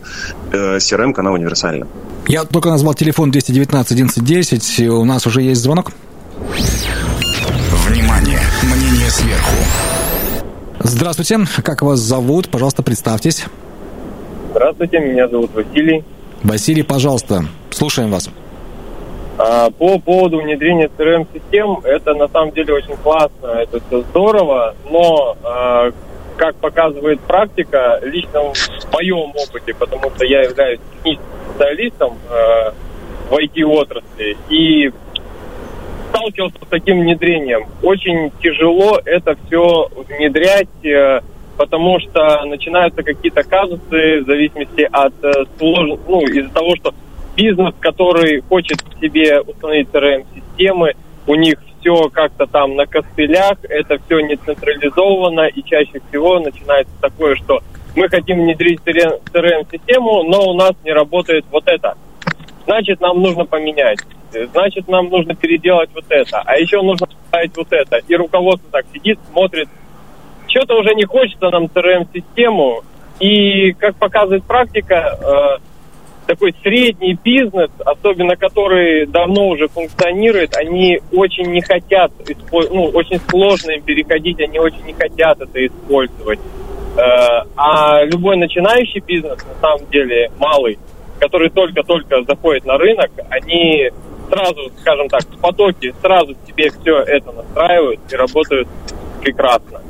Э, 0.54 0.78
CRM-канал 0.78 1.34
универсальный. 1.34 1.88
Я 2.28 2.46
только 2.46 2.70
назвал 2.70 2.94
телефон 2.94 3.32
219 3.32 3.92
1110. 3.92 4.90
У 4.90 5.06
нас 5.06 5.28
уже 5.28 5.42
есть 5.42 5.62
звонок. 5.62 5.92
Внимание! 7.88 8.40
Мнение 8.64 9.10
сверху. 9.10 9.56
Здравствуйте. 10.80 11.40
Как 11.64 11.82
вас 11.82 12.00
зовут? 12.00 12.50
Пожалуйста, 12.50 12.84
представьтесь. 12.84 13.46
Здравствуйте, 14.52 15.00
меня 15.00 15.28
зовут 15.28 15.52
Василий. 15.54 16.04
Василий, 16.44 16.84
пожалуйста, 16.84 17.46
слушаем 17.70 18.12
вас. 18.12 18.30
А, 19.38 19.70
по 19.72 19.98
поводу 20.00 20.42
внедрения 20.42 20.90
CRM-систем, 20.98 21.80
это 21.84 22.14
на 22.14 22.28
самом 22.28 22.52
деле 22.52 22.74
очень 22.74 22.96
классно, 22.98 23.48
это 23.48 23.80
все 23.88 24.02
здорово, 24.02 24.76
но, 24.90 25.38
а, 25.44 25.92
как 26.38 26.56
показывает 26.58 27.20
практика, 27.22 28.00
лично 28.04 28.42
в 28.42 28.94
моем 28.94 29.32
опыте, 29.36 29.74
потому 29.74 30.12
что 30.16 30.26
я 30.26 30.42
являюсь 30.44 30.80
техническим 30.98 31.26
специалистом 31.50 32.18
а, 32.30 32.74
в 33.30 33.34
IT-отрасли, 33.34 34.38
и 34.50 34.92
сталкивался 36.14 36.58
с 36.64 36.68
таким 36.70 37.02
внедрением. 37.02 37.66
Очень 37.82 38.32
тяжело 38.42 39.00
это 39.04 39.36
все 39.46 39.90
внедрять, 40.08 40.86
э, 40.86 41.22
потому 41.58 42.00
что 42.00 42.46
начинаются 42.46 43.04
какие-то 43.04 43.44
казусы 43.44 44.22
в 44.22 44.26
зависимости 44.26 44.88
от 44.92 45.14
э, 45.24 45.32
слож... 45.58 46.00
ну, 46.08 46.22
из-за 46.22 46.50
того, 46.50 46.76
что 46.76 46.94
бизнес, 47.36 47.74
который 47.80 48.42
хочет 48.42 48.78
себе 49.02 49.42
установить 49.42 49.90
CRM-системы, 49.90 50.94
у 51.26 51.36
них 51.36 51.56
все 51.80 52.10
как-то 52.10 52.46
там 52.46 52.76
на 52.76 52.86
костылях, 52.86 53.58
это 53.64 53.98
все 54.06 54.20
не 54.20 54.36
централизовано, 54.36 55.48
и 55.48 55.64
чаще 55.64 56.00
всего 56.10 56.40
начинается 56.40 56.94
такое, 57.02 57.36
что 57.36 57.62
мы 57.96 58.08
хотим 58.08 58.42
внедрить 58.42 58.80
CRM-систему, 58.86 60.24
но 60.24 60.52
у 60.52 60.54
нас 60.54 60.74
не 60.84 60.94
работает 60.94 61.46
вот 61.52 61.64
это. 61.68 61.96
Значит, 62.66 63.02
нам 63.02 63.22
нужно 63.22 63.46
поменять. 63.46 64.00
Значит, 64.52 64.88
нам 64.88 65.10
нужно 65.10 65.36
переделать 65.36 65.90
вот 65.94 66.06
это. 66.10 66.42
А 66.46 66.58
еще 66.58 66.82
нужно 66.82 67.08
поставить 67.08 67.56
вот 67.56 67.68
это. 67.72 67.98
И 68.08 68.16
руководство 68.16 68.70
так 68.72 68.86
сидит, 68.94 69.20
смотрит. 69.32 69.70
Что-то 70.48 70.80
уже 70.80 70.94
не 70.96 71.06
хочется 71.06 71.50
нам 71.50 71.66
CRM-систему. 71.66 72.84
И, 73.20 73.74
как 73.74 73.96
показывает 73.96 74.44
практика, 74.44 75.18
э, 75.22 75.64
такой 76.26 76.54
средний 76.62 77.18
бизнес, 77.24 77.70
особенно 77.86 78.36
который 78.36 79.06
давно 79.06 79.50
уже 79.50 79.68
функционирует, 79.68 80.56
они 80.56 81.00
очень 81.12 81.52
не 81.52 81.62
хотят, 81.62 82.12
ну, 82.52 82.86
очень 82.94 83.20
сложно 83.30 83.72
им 83.72 83.82
переходить, 83.84 84.40
они 84.40 84.60
очень 84.60 84.84
не 84.86 84.94
хотят 84.94 85.42
это 85.42 85.66
использовать. 85.66 86.40
Э, 86.98 87.46
а 87.56 88.04
любой 88.06 88.38
начинающий 88.38 89.02
бизнес, 89.02 89.38
на 89.46 89.60
самом 89.62 89.90
деле, 89.90 90.32
малый, 90.38 90.78
который 91.20 91.50
только-только 91.50 92.24
заходит 92.24 92.66
на 92.66 92.78
рынок, 92.78 93.12
они 93.30 93.90
сразу, 94.30 94.72
скажем 94.80 95.10
так, 95.10 95.22
в 95.24 95.40
потоке 95.40 95.94
сразу 96.02 96.36
себе 96.48 96.70
все 96.82 96.98
это 97.00 97.32
настраивают 97.32 98.00
и 98.12 98.16
работают 98.16 98.68
прекрасно. 99.22 99.82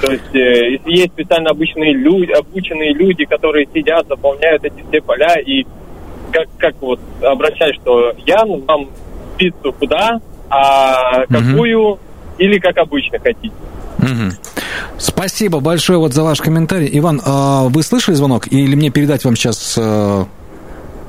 То 0.00 0.12
есть, 0.12 0.34
э, 0.34 0.72
если 0.72 0.90
есть 0.90 1.12
специально 1.12 1.50
обычные 1.50 1.94
люди, 1.94 2.30
обученные 2.32 2.92
люди, 2.94 3.24
которые 3.24 3.66
сидят, 3.72 4.06
заполняют 4.06 4.64
эти 4.64 4.84
все 4.88 5.00
поля 5.00 5.34
и 5.44 5.64
как, 6.30 6.46
как 6.58 6.74
вот 6.80 7.00
обращать, 7.22 7.74
что 7.76 8.12
я 8.26 8.44
вам 8.44 8.90
пиццу 9.36 9.72
куда, 9.72 10.20
а 10.50 11.26
какую 11.26 11.92
угу. 11.92 11.98
или 12.38 12.58
как 12.58 12.76
обычно 12.78 13.18
хотите. 13.18 13.54
Угу. 13.98 14.32
Спасибо 14.98 15.60
большое 15.60 15.98
вот 15.98 16.12
за 16.12 16.22
ваш 16.22 16.40
комментарий. 16.40 16.88
Иван, 16.92 17.20
а 17.24 17.64
вы 17.64 17.82
слышали 17.82 18.14
звонок 18.14 18.46
или 18.50 18.74
мне 18.74 18.90
передать 18.90 19.24
вам 19.24 19.36
сейчас 19.36 19.76
э, 19.78 20.24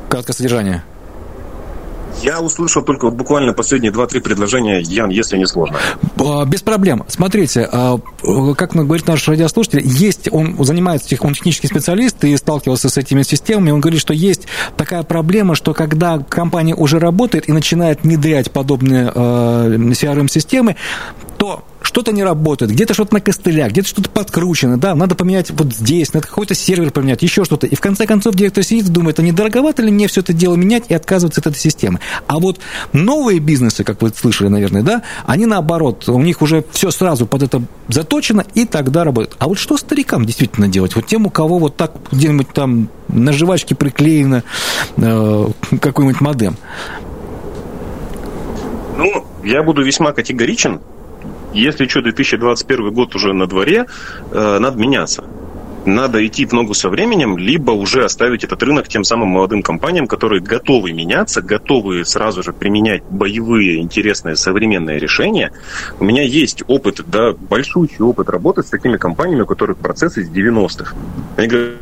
краткое 0.09 0.33
содержание? 0.33 0.83
Я 2.21 2.41
услышал 2.41 2.83
только 2.83 3.05
вот 3.05 3.13
буквально 3.13 3.53
последние 3.53 3.91
два-три 3.91 4.19
предложения, 4.19 4.81
Ян, 4.81 5.09
если 5.09 5.37
не 5.37 5.47
сложно. 5.47 5.77
Без 6.47 6.61
проблем. 6.61 7.03
Смотрите, 7.07 7.67
а, 7.71 7.99
как 8.55 8.73
говорит 8.73 9.07
наш 9.07 9.27
радиослушатель, 9.27 9.81
есть, 9.83 10.27
он 10.31 10.55
занимается, 10.63 11.15
он 11.21 11.33
технический 11.33 11.67
специалист 11.67 12.23
и 12.23 12.35
сталкивался 12.35 12.89
с 12.89 12.97
этими 12.97 13.21
системами, 13.21 13.71
он 13.71 13.79
говорит, 13.79 14.01
что 14.01 14.13
есть 14.13 14.47
такая 14.75 15.03
проблема, 15.03 15.55
что 15.55 15.73
когда 15.73 16.19
компания 16.19 16.75
уже 16.75 16.99
работает 16.99 17.47
и 17.47 17.51
начинает 17.51 18.03
внедрять 18.03 18.51
подобные 18.51 19.11
а, 19.13 19.69
CRM-системы, 19.69 20.75
то 21.39 21.63
что-то 21.81 22.11
не 22.11 22.23
работает, 22.23 22.71
где-то 22.71 22.93
что-то 22.93 23.15
на 23.15 23.21
костылях, 23.21 23.71
где-то 23.71 23.87
что-то 23.87 24.09
подкручено, 24.09 24.77
да, 24.77 24.93
надо 24.93 25.15
поменять 25.15 25.49
вот 25.51 25.73
здесь, 25.73 26.13
надо 26.13 26.27
какой-то 26.27 26.53
сервер 26.53 26.91
поменять, 26.91 27.23
еще 27.23 27.45
что-то. 27.45 27.65
И 27.65 27.75
в 27.75 27.79
конце 27.79 28.05
концов 28.05 28.35
директор 28.35 28.61
сидит 28.61 28.89
и 28.89 28.91
думает, 28.91 29.17
а 29.19 29.23
не 29.23 29.31
дороговато 29.31 29.81
ли 29.81 29.91
мне 29.91 30.07
все 30.07 30.19
это 30.19 30.33
дело 30.33 30.55
менять 30.55 30.83
и 30.89 30.93
отказываться 30.93 31.39
от 31.39 31.47
этой 31.47 31.57
системы. 31.57 31.99
А 32.27 32.39
вот 32.39 32.59
новые 32.91 33.39
бизнесы, 33.39 33.85
как 33.85 34.01
вы 34.01 34.09
слышали, 34.09 34.49
наверное, 34.49 34.83
да, 34.83 35.01
они 35.25 35.45
наоборот, 35.45 36.07
у 36.09 36.21
них 36.21 36.41
уже 36.41 36.63
все 36.71 36.91
сразу 36.91 37.25
под 37.25 37.43
это 37.43 37.63
заточено 37.87 38.45
и 38.53 38.65
тогда 38.65 39.05
работает. 39.05 39.35
А 39.39 39.47
вот 39.47 39.57
что 39.57 39.77
старикам 39.77 40.25
действительно 40.25 40.67
делать? 40.67 40.95
Вот 40.95 41.07
тем, 41.07 41.25
у 41.25 41.29
кого 41.29 41.57
вот 41.57 41.77
так 41.77 41.93
где-нибудь 42.11 42.49
там 42.49 42.89
на 43.07 43.31
жвачке 43.31 43.75
приклеено 43.75 44.43
э, 44.97 45.47
какой-нибудь 45.79 46.19
модем. 46.19 46.57
Ну, 48.97 49.25
я 49.45 49.63
буду 49.63 49.81
весьма 49.83 50.11
категоричен 50.11 50.81
если 51.53 51.87
что, 51.87 52.01
2021 52.01 52.93
год 52.93 53.15
уже 53.15 53.33
на 53.33 53.47
дворе, 53.47 53.85
э, 54.31 54.59
надо 54.59 54.77
меняться. 54.77 55.23
Надо 55.85 56.25
идти 56.25 56.45
в 56.45 56.51
ногу 56.51 56.73
со 56.73 56.89
временем, 56.89 57.37
либо 57.37 57.71
уже 57.71 58.03
оставить 58.03 58.43
этот 58.43 58.61
рынок 58.63 58.87
тем 58.87 59.03
самым 59.03 59.29
молодым 59.29 59.63
компаниям, 59.63 60.07
которые 60.07 60.41
готовы 60.41 60.91
меняться, 60.91 61.41
готовы 61.41 62.05
сразу 62.05 62.43
же 62.43 62.51
применять 62.51 63.03
боевые, 63.09 63.79
интересные, 63.79 64.35
современные 64.35 64.99
решения. 64.99 65.51
У 65.99 66.03
меня 66.03 66.21
есть 66.21 66.63
опыт, 66.67 67.01
да, 67.07 67.31
большущий 67.31 68.01
опыт 68.01 68.29
работы 68.29 68.61
с 68.61 68.69
такими 68.69 68.97
компаниями, 68.97 69.41
у 69.41 69.45
которых 69.45 69.77
процессы 69.77 70.21
из 70.21 70.29
90-х. 70.29 70.95
Они 71.37 71.47
говорят, 71.47 71.77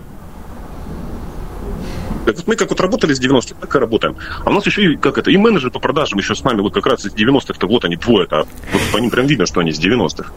вот 2.36 2.48
мы 2.48 2.56
как 2.56 2.70
вот 2.70 2.80
работали 2.82 3.14
с 3.14 3.22
90-х, 3.22 3.56
так 3.60 3.76
и 3.76 3.80
работаем. 3.80 4.18
А 4.44 4.50
у 4.50 4.54
нас 4.54 4.66
еще 4.66 4.94
и, 4.94 4.98
как 4.98 5.18
это, 5.18 5.32
и 5.32 5.38
менеджер 5.38 5.72
по 5.72 5.80
продажам 5.80 6.20
еще 6.20 6.36
с 6.36 6.44
нами 6.44 6.62
вот 6.62 6.74
как 6.74 6.86
раз 6.86 7.06
из 7.06 7.14
90-х-то 7.14 7.68
вот 7.68 7.86
они 7.86 7.96
двое-то. 7.96 8.48
Вот 8.72 8.82
по 8.92 8.98
ним 8.98 9.10
прям 9.10 9.28
видно, 9.28 9.46
что 9.46 9.62
они 9.62 9.72
с 9.72 9.80
90-х. 9.80 10.32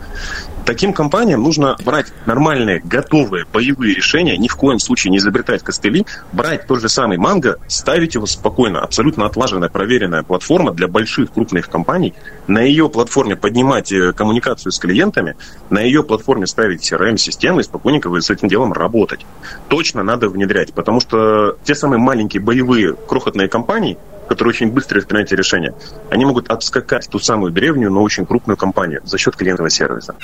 Таким 0.64 0.92
компаниям 0.92 1.42
нужно 1.42 1.76
брать 1.84 2.12
нормальные, 2.26 2.80
готовые, 2.84 3.46
боевые 3.52 3.94
решения, 3.94 4.36
ни 4.36 4.48
в 4.48 4.56
коем 4.56 4.78
случае 4.78 5.10
не 5.10 5.18
изобретать 5.18 5.62
костыли, 5.62 6.06
брать 6.32 6.66
тот 6.66 6.80
же 6.80 6.88
самый 6.88 7.18
манго, 7.18 7.58
ставить 7.66 8.14
его 8.14 8.26
спокойно, 8.26 8.80
абсолютно 8.80 9.26
отлаженная, 9.26 9.68
проверенная 9.68 10.22
платформа 10.22 10.72
для 10.72 10.86
больших, 10.86 11.32
крупных 11.32 11.68
компаний, 11.68 12.14
на 12.46 12.60
ее 12.60 12.88
платформе 12.88 13.36
поднимать 13.36 13.90
э, 13.92 14.12
коммуникацию 14.12 14.72
с 14.72 14.78
клиентами, 14.78 15.36
на 15.70 15.80
ее 15.80 16.02
платформе 16.02 16.46
ставить 16.46 16.90
CRM-системы 16.90 17.62
и 17.62 17.64
спокойненько 17.64 18.08
с 18.20 18.30
этим 18.30 18.48
делом 18.48 18.72
работать. 18.72 19.24
Точно 19.68 20.02
надо 20.02 20.28
внедрять, 20.28 20.72
потому 20.72 21.00
что 21.00 21.56
те 21.64 21.74
самые 21.80 21.98
маленькие 21.98 22.42
боевые 22.42 22.94
крохотные 22.94 23.48
компании, 23.48 23.98
которые 24.28 24.50
очень 24.50 24.70
быстро 24.70 25.00
принимают 25.00 25.32
решения, 25.32 25.74
они 26.10 26.24
могут 26.24 26.50
обскакать 26.50 27.08
ту 27.10 27.18
самую 27.18 27.50
древнюю, 27.52 27.90
но 27.90 28.02
очень 28.02 28.26
крупную 28.26 28.56
компанию 28.56 29.00
за 29.04 29.18
счет 29.18 29.34
клиентского 29.34 29.70
сервиса. 29.70 30.14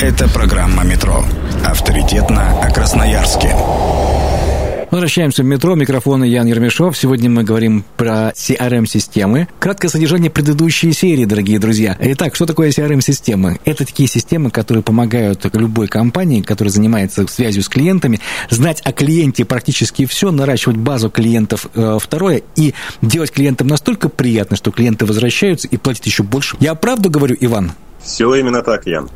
Это 0.00 0.28
программа 0.32 0.84
«Метро». 0.84 1.22
Авторитетно 1.64 2.62
о 2.62 2.70
Красноярске. 2.70 3.54
Возвращаемся 4.92 5.42
в 5.42 5.46
метро. 5.46 5.74
Микрофон 5.74 6.22
Ян 6.22 6.46
Ермешов. 6.46 6.98
Сегодня 6.98 7.30
мы 7.30 7.44
говорим 7.44 7.82
про 7.96 8.32
CRM-системы. 8.36 9.48
Краткое 9.58 9.88
содержание 9.88 10.30
предыдущей 10.30 10.92
серии, 10.92 11.24
дорогие 11.24 11.58
друзья. 11.58 11.96
Итак, 11.98 12.34
что 12.34 12.44
такое 12.44 12.68
CRM-системы? 12.68 13.58
Это 13.64 13.86
такие 13.86 14.06
системы, 14.06 14.50
которые 14.50 14.82
помогают 14.84 15.46
любой 15.54 15.88
компании, 15.88 16.42
которая 16.42 16.70
занимается 16.70 17.26
связью 17.26 17.62
с 17.62 17.70
клиентами, 17.70 18.20
знать 18.50 18.82
о 18.84 18.92
клиенте 18.92 19.46
практически 19.46 20.04
все, 20.04 20.30
наращивать 20.30 20.76
базу 20.76 21.08
клиентов. 21.08 21.68
Э, 21.74 21.96
второе, 21.98 22.42
и 22.56 22.74
делать 23.00 23.30
клиентам 23.30 23.68
настолько 23.68 24.10
приятно, 24.10 24.58
что 24.58 24.72
клиенты 24.72 25.06
возвращаются 25.06 25.68
и 25.68 25.78
платят 25.78 26.04
еще 26.04 26.22
больше. 26.22 26.58
Я 26.60 26.74
правду 26.74 27.08
говорю, 27.08 27.34
Иван? 27.40 27.72
Все 28.02 28.34
именно 28.34 28.62
так, 28.62 28.86
Ян. 28.86 29.08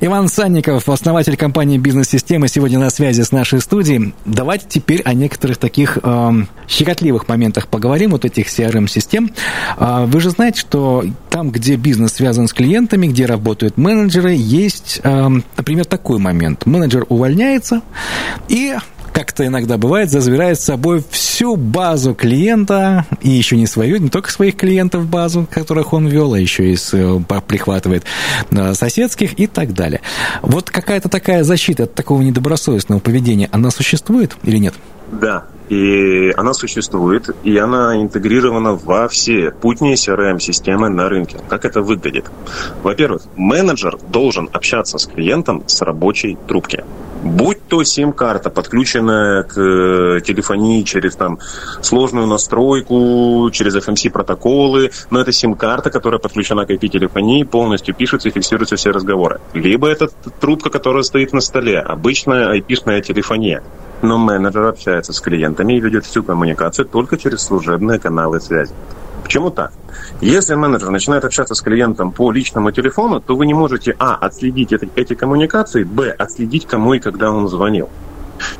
Иван 0.00 0.28
Санников, 0.28 0.88
основатель 0.88 1.36
компании 1.36 1.76
«Бизнес-системы», 1.76 2.48
сегодня 2.48 2.78
на 2.78 2.90
связи 2.90 3.22
с 3.22 3.32
нашей 3.32 3.60
студией. 3.60 4.14
Давайте 4.24 4.66
теперь 4.68 5.02
о 5.02 5.14
некоторых 5.14 5.58
таких 5.58 5.98
э, 6.02 6.30
щекотливых 6.68 7.28
моментах 7.28 7.66
поговорим, 7.66 8.10
вот 8.10 8.24
этих 8.24 8.46
CRM-систем. 8.46 9.32
Э, 9.78 10.04
вы 10.06 10.20
же 10.20 10.30
знаете, 10.30 10.60
что 10.60 11.04
там, 11.28 11.50
где 11.50 11.74
бизнес 11.76 12.12
связан 12.12 12.46
с 12.46 12.52
клиентами, 12.52 13.08
где 13.08 13.26
работают 13.26 13.76
менеджеры, 13.76 14.32
есть, 14.32 15.00
э, 15.02 15.28
например, 15.56 15.84
такой 15.84 16.18
момент. 16.18 16.66
Менеджер 16.66 17.04
увольняется, 17.08 17.82
и 18.48 18.76
как-то 19.12 19.46
иногда 19.46 19.76
бывает, 19.78 20.10
забирает 20.10 20.60
с 20.60 20.64
собой 20.64 21.02
всю 21.10 21.56
базу 21.56 22.14
клиента, 22.14 23.06
и 23.20 23.30
еще 23.30 23.56
не 23.56 23.66
свою, 23.66 23.98
не 23.98 24.08
только 24.08 24.30
своих 24.30 24.56
клиентов 24.56 25.06
базу, 25.06 25.46
которых 25.50 25.92
он 25.92 26.06
вел, 26.06 26.34
а 26.34 26.38
еще 26.38 26.70
и 26.70 26.76
с, 26.76 26.94
э, 26.94 27.20
прихватывает 27.46 28.04
э, 28.50 28.74
соседских 28.74 29.38
и 29.38 29.46
так 29.46 29.72
далее. 29.74 30.00
Вот 30.42 30.70
какая-то 30.70 31.08
такая 31.08 31.44
защита 31.44 31.84
от 31.84 31.94
такого 31.94 32.22
недобросовестного 32.22 33.00
поведения, 33.00 33.48
она 33.52 33.70
существует 33.70 34.36
или 34.42 34.58
нет? 34.58 34.74
Да, 35.12 35.46
и 35.68 36.32
она 36.36 36.52
существует, 36.52 37.30
и 37.44 37.56
она 37.56 38.00
интегрирована 38.00 38.74
во 38.74 39.08
все 39.08 39.50
путние 39.50 39.94
CRM-системы 39.94 40.88
на 40.88 41.08
рынке. 41.08 41.38
Как 41.48 41.64
это 41.64 41.80
выглядит? 41.80 42.26
Во-первых, 42.82 43.22
менеджер 43.36 43.98
должен 44.10 44.48
общаться 44.52 44.98
с 44.98 45.06
клиентом 45.06 45.62
с 45.66 45.80
рабочей 45.82 46.36
трубки. 46.48 46.84
Будь 47.22 47.58
то 47.68 47.84
сим-карта, 47.84 48.48
подключенная 48.48 49.42
к 49.42 49.58
э, 49.58 50.20
телефонии 50.22 50.82
через 50.82 51.16
там 51.16 51.38
сложную 51.82 52.26
настройку, 52.26 53.50
через 53.52 53.76
FMC 53.76 54.10
протоколы, 54.10 54.90
но 55.10 55.20
это 55.20 55.30
сим-карта, 55.30 55.90
которая 55.90 56.18
подключена 56.18 56.64
к 56.64 56.70
IP-телефонии, 56.70 57.44
полностью 57.44 57.94
пишется 57.94 58.28
и 58.28 58.32
фиксируются 58.32 58.76
все 58.76 58.90
разговоры. 58.90 59.40
Либо 59.52 59.88
это 59.88 60.08
трубка, 60.40 60.70
которая 60.70 61.02
стоит 61.02 61.34
на 61.34 61.40
столе, 61.40 61.80
обычная 61.80 62.54
IP-шная 62.58 63.02
телефония. 63.02 63.62
Но 64.02 64.16
менеджер 64.16 64.64
общается 64.64 65.12
с 65.12 65.20
клиентами 65.20 65.74
и 65.74 65.80
ведет 65.80 66.06
всю 66.06 66.22
коммуникацию 66.22 66.86
только 66.86 67.18
через 67.18 67.42
служебные 67.42 67.98
каналы 67.98 68.40
связи. 68.40 68.72
Почему 69.30 69.52
так? 69.52 69.72
Если 70.20 70.56
менеджер 70.56 70.90
начинает 70.90 71.24
общаться 71.24 71.54
с 71.54 71.60
клиентом 71.60 72.10
по 72.10 72.32
личному 72.32 72.72
телефону, 72.72 73.20
то 73.20 73.36
вы 73.36 73.46
не 73.46 73.54
можете, 73.54 73.94
а, 73.96 74.16
отследить 74.16 74.72
эти, 74.72 74.90
эти 74.96 75.14
коммуникации, 75.14 75.84
б, 75.84 76.10
отследить, 76.10 76.66
кому 76.66 76.94
и 76.94 76.98
когда 76.98 77.30
он 77.30 77.46
звонил. 77.46 77.88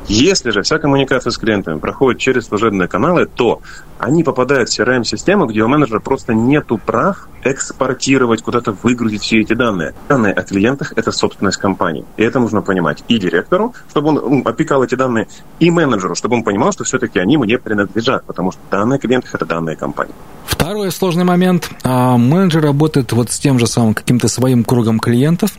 Если 0.07 0.51
же 0.51 0.61
вся 0.61 0.79
коммуникация 0.79 1.31
с 1.31 1.37
клиентами 1.37 1.79
проходит 1.79 2.19
через 2.19 2.47
служебные 2.47 2.87
каналы, 2.87 3.25
то 3.25 3.61
они 3.99 4.23
попадают 4.23 4.69
в 4.69 4.79
CRM-систему, 4.79 5.45
где 5.45 5.61
у 5.63 5.67
менеджера 5.67 5.99
просто 5.99 6.33
нету 6.33 6.79
прав 6.83 7.27
экспортировать, 7.43 8.41
куда-то 8.41 8.75
выгрузить 8.83 9.21
все 9.21 9.41
эти 9.41 9.53
данные. 9.53 9.93
Данные 10.09 10.33
о 10.33 10.43
клиентах– 10.43 10.93
это 10.95 11.11
собственность 11.11 11.57
компании. 11.57 12.05
И 12.17 12.23
это 12.23 12.39
нужно 12.39 12.61
понимать 12.61 13.03
и 13.07 13.17
директору, 13.17 13.73
чтобы 13.89 14.09
он 14.09 14.41
опекал 14.45 14.83
эти 14.83 14.95
данные, 14.95 15.27
и 15.59 15.71
менеджеру, 15.71 16.15
чтобы 16.15 16.35
он 16.35 16.43
понимал, 16.43 16.71
что 16.71 16.83
все-таки 16.83 17.19
они 17.19 17.37
мне 17.37 17.57
принадлежат, 17.57 18.23
потому 18.25 18.51
что 18.51 18.61
данные 18.69 18.97
о 18.97 18.99
клиентах– 18.99 19.33
это 19.35 19.45
данные 19.45 19.75
компании. 19.75 20.13
Второй 20.45 20.91
сложный 20.91 21.23
момент. 21.23 21.69
А, 21.83 22.17
менеджер 22.17 22.61
работает 22.63 23.11
вот 23.13 23.31
с 23.31 23.39
тем 23.39 23.57
же 23.57 23.67
самым 23.67 23.93
каким-то 23.93 24.27
своим 24.27 24.63
кругом 24.63 24.99
клиентов. 24.99 25.51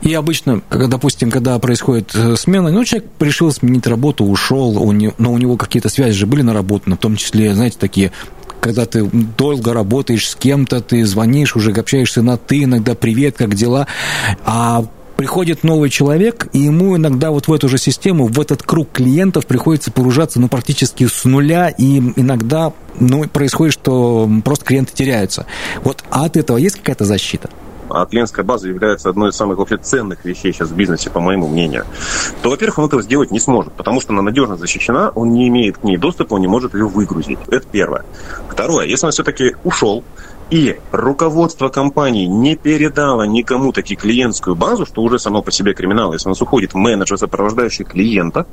И 0.00 0.14
обычно, 0.14 0.62
когда, 0.68 0.86
допустим, 0.86 1.30
когда 1.30 1.58
происходит 1.58 2.14
э, 2.14 2.36
смена, 2.36 2.70
ну, 2.70 2.84
человек 2.84 3.08
решил 3.20 3.50
сменить 3.58 3.86
работу, 3.86 4.24
ушел, 4.24 4.78
у 4.78 4.92
него, 4.92 5.14
но 5.18 5.32
у 5.32 5.38
него 5.38 5.56
какие-то 5.56 5.88
связи 5.88 6.16
же 6.16 6.26
были 6.26 6.42
наработаны, 6.42 6.96
в 6.96 6.98
том 6.98 7.16
числе, 7.16 7.54
знаете, 7.54 7.76
такие 7.78 8.12
когда 8.60 8.86
ты 8.86 9.04
долго 9.04 9.72
работаешь 9.72 10.28
с 10.28 10.34
кем-то, 10.34 10.80
ты 10.80 11.04
звонишь, 11.04 11.54
уже 11.54 11.70
общаешься 11.70 12.22
на 12.22 12.36
«ты», 12.36 12.64
иногда 12.64 12.96
«привет», 12.96 13.36
как 13.36 13.54
дела, 13.54 13.86
а 14.44 14.84
приходит 15.18 15.64
новый 15.64 15.90
человек, 15.90 16.46
и 16.52 16.60
ему 16.60 16.96
иногда 16.96 17.32
вот 17.32 17.48
в 17.48 17.52
эту 17.52 17.68
же 17.68 17.76
систему, 17.76 18.26
в 18.26 18.40
этот 18.40 18.62
круг 18.62 18.92
клиентов 18.92 19.46
приходится 19.46 19.90
погружаться, 19.90 20.38
ну, 20.38 20.48
практически 20.48 21.08
с 21.08 21.24
нуля, 21.24 21.70
и 21.70 21.98
иногда, 21.98 22.72
ну, 23.00 23.26
происходит, 23.28 23.74
что 23.74 24.30
просто 24.44 24.64
клиенты 24.64 24.92
теряются. 24.94 25.46
Вот, 25.82 26.04
а 26.10 26.24
от 26.24 26.36
этого 26.36 26.56
есть 26.56 26.76
какая-то 26.76 27.04
защита? 27.04 27.50
А 27.90 28.06
клиентская 28.06 28.44
база 28.44 28.68
является 28.68 29.10
одной 29.10 29.30
из 29.30 29.36
самых 29.36 29.58
вообще 29.58 29.76
ценных 29.76 30.24
вещей 30.24 30.52
сейчас 30.52 30.70
в 30.70 30.76
бизнесе, 30.76 31.10
по 31.10 31.20
моему 31.20 31.48
мнению, 31.48 31.84
то, 32.42 32.50
во-первых, 32.50 32.78
он 32.78 32.86
этого 32.86 33.02
сделать 33.02 33.30
не 33.30 33.40
сможет, 33.40 33.72
потому 33.72 34.00
что 34.00 34.12
она 34.12 34.22
надежно 34.22 34.56
защищена, 34.56 35.10
он 35.14 35.32
не 35.32 35.48
имеет 35.48 35.78
к 35.78 35.84
ней 35.84 35.96
доступа, 35.96 36.34
он 36.34 36.40
не 36.40 36.46
может 36.46 36.74
ее 36.74 36.86
выгрузить. 36.86 37.38
Это 37.48 37.66
первое. 37.70 38.04
Второе, 38.50 38.86
если 38.86 39.06
он 39.06 39.12
все-таки 39.12 39.56
ушел, 39.64 40.04
и 40.50 40.78
руководство 40.92 41.68
компании 41.68 42.24
не 42.24 42.56
передало 42.56 43.24
никому 43.24 43.72
таки 43.72 43.96
клиентскую 43.96 44.56
базу, 44.56 44.86
что 44.86 45.02
уже 45.02 45.18
само 45.18 45.42
по 45.42 45.50
себе 45.50 45.74
криминал, 45.74 46.12
если 46.12 46.28
у 46.28 46.30
нас 46.30 46.40
уходит 46.40 46.74
менеджер, 46.74 47.18
сопровождающий 47.18 47.84
клиента, 47.84 48.46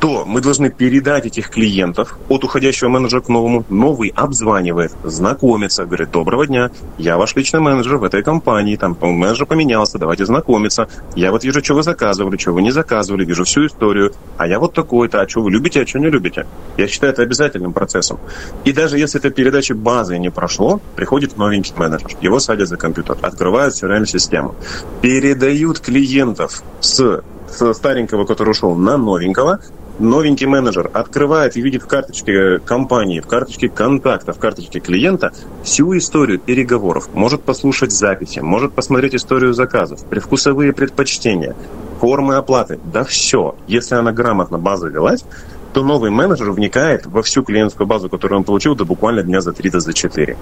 то 0.00 0.24
мы 0.24 0.40
должны 0.40 0.70
передать 0.70 1.26
этих 1.26 1.50
клиентов 1.50 2.16
от 2.28 2.44
уходящего 2.44 2.88
менеджера 2.88 3.20
к 3.20 3.28
новому. 3.28 3.64
Новый 3.68 4.12
обзванивает, 4.14 4.92
знакомится, 5.04 5.84
говорит, 5.84 6.10
доброго 6.10 6.46
дня, 6.46 6.70
я 6.98 7.16
ваш 7.16 7.34
личный 7.34 7.60
менеджер 7.60 7.96
в 7.96 8.04
этой 8.04 8.22
компании, 8.22 8.76
там 8.76 8.96
менеджер 9.00 9.46
поменялся, 9.46 9.98
давайте 9.98 10.24
знакомиться. 10.26 10.88
Я 11.16 11.32
вот 11.32 11.44
вижу, 11.44 11.62
что 11.64 11.74
вы 11.74 11.82
заказывали, 11.82 12.36
что 12.36 12.52
вы 12.52 12.62
не 12.62 12.70
заказывали, 12.70 13.24
вижу 13.24 13.44
всю 13.44 13.66
историю. 13.66 14.12
А 14.36 14.46
я 14.46 14.58
вот 14.58 14.74
такой-то, 14.74 15.20
а 15.20 15.28
что 15.28 15.42
вы 15.42 15.50
любите, 15.50 15.82
а 15.82 15.86
что 15.86 15.98
не 15.98 16.10
любите. 16.10 16.46
Я 16.76 16.86
считаю 16.86 17.12
это 17.12 17.22
обязательным 17.22 17.72
процессом. 17.72 18.18
И 18.64 18.72
даже 18.72 18.98
если 18.98 19.18
эта 19.18 19.30
передача 19.30 19.74
базы 19.74 20.18
не 20.18 20.30
прошло, 20.30 20.80
приходит 20.96 21.36
новенький 21.36 21.74
менеджер, 21.76 22.10
его 22.20 22.38
садят 22.38 22.68
за 22.68 22.76
компьютер, 22.76 23.16
открывают 23.20 23.74
CRM-систему, 23.74 24.54
передают 25.00 25.80
клиентов 25.80 26.62
с 26.80 27.22
с 27.50 27.74
старенького, 27.74 28.24
который 28.24 28.50
ушел, 28.50 28.74
на 28.74 28.96
новенького, 28.96 29.60
новенький 29.98 30.46
менеджер 30.46 30.90
открывает 30.92 31.56
и 31.56 31.60
видит 31.60 31.82
в 31.82 31.86
карточке 31.86 32.58
компании, 32.58 33.20
в 33.20 33.26
карточке 33.26 33.68
контакта, 33.68 34.32
в 34.32 34.38
карточке 34.38 34.80
клиента 34.80 35.32
всю 35.62 35.96
историю 35.96 36.38
переговоров, 36.38 37.08
может 37.14 37.42
послушать 37.42 37.92
записи, 37.92 38.40
может 38.40 38.72
посмотреть 38.72 39.14
историю 39.14 39.54
заказов, 39.54 40.04
предвкусовые 40.04 40.72
предпочтения, 40.72 41.54
формы 42.00 42.36
оплаты, 42.36 42.78
да 42.84 43.04
все. 43.04 43.56
Если 43.66 43.94
она 43.94 44.12
грамотно 44.12 44.58
база 44.58 44.88
велась, 44.88 45.24
то 45.72 45.82
новый 45.82 46.10
менеджер 46.10 46.50
вникает 46.50 47.06
во 47.06 47.22
всю 47.22 47.42
клиентскую 47.42 47.86
базу, 47.86 48.08
которую 48.08 48.38
он 48.38 48.44
получил, 48.44 48.74
до 48.74 48.84
буквально 48.84 49.22
дня 49.22 49.40
за 49.40 49.52
три, 49.52 49.70
до 49.70 49.80
за 49.80 49.92
четыре. 49.92 50.36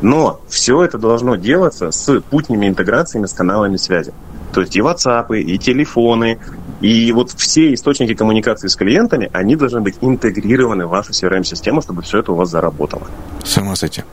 Но 0.00 0.40
все 0.48 0.82
это 0.82 0.96
должно 0.96 1.36
делаться 1.36 1.90
с 1.90 2.20
путними 2.20 2.66
интеграциями 2.66 3.26
с 3.26 3.32
каналами 3.32 3.76
связи. 3.76 4.12
То 4.52 4.62
есть 4.62 4.74
и 4.76 4.80
WhatsApp, 4.80 5.36
и 5.38 5.58
телефоны, 5.58 6.38
и 6.80 7.12
вот 7.12 7.32
все 7.32 7.74
источники 7.74 8.14
коммуникации 8.14 8.68
с 8.68 8.76
клиентами, 8.76 9.30
они 9.32 9.56
должны 9.56 9.80
быть 9.80 9.96
интегрированы 10.00 10.86
в 10.86 10.90
вашу 10.90 11.12
CRM-систему, 11.12 11.82
чтобы 11.82 12.02
все 12.02 12.20
это 12.20 12.32
у 12.32 12.34
вас 12.34 12.50
заработало. 12.50 13.06
Само 13.44 13.74
с 13.74 13.82
этим. 13.82 14.04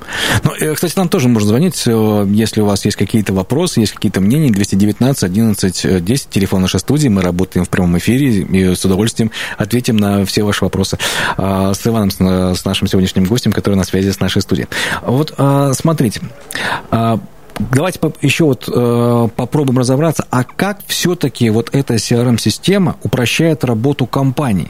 Ну, 0.43 0.51
э, 0.59 0.73
кстати, 0.73 0.93
нам 0.97 1.09
тоже 1.09 1.27
можно 1.27 1.49
звонить, 1.49 1.83
э, 1.85 2.25
если 2.29 2.61
у 2.61 2.65
вас 2.65 2.85
есть 2.85 2.97
какие-то 2.97 3.33
вопросы, 3.33 3.79
есть 3.79 3.93
какие-то 3.93 4.21
мнения, 4.21 4.51
219 4.51 5.23
11 5.23 6.03
10, 6.03 6.29
телефон 6.29 6.61
нашей 6.61 6.79
студии, 6.79 7.07
мы 7.07 7.21
работаем 7.21 7.65
в 7.65 7.69
прямом 7.69 7.97
эфире 7.97 8.27
и 8.27 8.75
с 8.75 8.83
удовольствием 8.85 9.31
ответим 9.57 9.97
на 9.97 10.25
все 10.25 10.43
ваши 10.43 10.63
вопросы 10.63 10.97
а, 11.37 11.73
с 11.73 11.85
Иваном, 11.85 12.11
с 12.11 12.65
нашим 12.65 12.87
сегодняшним 12.87 13.25
гостем, 13.25 13.51
который 13.51 13.75
на 13.75 13.83
связи 13.83 14.11
с 14.11 14.19
нашей 14.19 14.41
студией. 14.41 14.67
Вот 15.01 15.33
а, 15.37 15.73
смотрите, 15.73 16.21
а, 16.91 17.19
давайте 17.59 17.99
еще 18.21 18.45
вот 18.45 18.69
э, 18.73 19.29
попробуем 19.35 19.79
разобраться, 19.79 20.25
а 20.29 20.43
как 20.43 20.79
все-таки 20.87 21.49
вот 21.49 21.69
эта 21.73 21.95
CRM-система 21.95 22.97
упрощает 23.03 23.63
работу 23.63 24.05
компаний? 24.05 24.69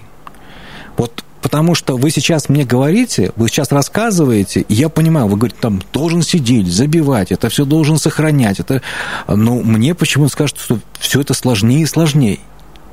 Вот 0.97 1.23
потому 1.41 1.75
что 1.75 1.95
вы 1.95 2.09
сейчас 2.09 2.49
мне 2.49 2.65
говорите, 2.65 3.31
вы 3.35 3.47
сейчас 3.47 3.71
рассказываете, 3.71 4.61
и 4.61 4.73
я 4.73 4.89
понимаю, 4.89 5.27
вы 5.27 5.37
говорите, 5.37 5.59
там, 5.61 5.81
должен 5.93 6.21
сидеть, 6.21 6.67
забивать, 6.67 7.31
это 7.31 7.49
все 7.49 7.65
должен 7.65 7.97
сохранять, 7.97 8.59
это... 8.59 8.81
но 9.27 9.55
мне 9.55 9.95
почему-то 9.95 10.31
скажут, 10.31 10.59
что 10.59 10.79
все 10.99 11.21
это 11.21 11.33
сложнее 11.33 11.81
и 11.81 11.85
сложнее. 11.85 12.39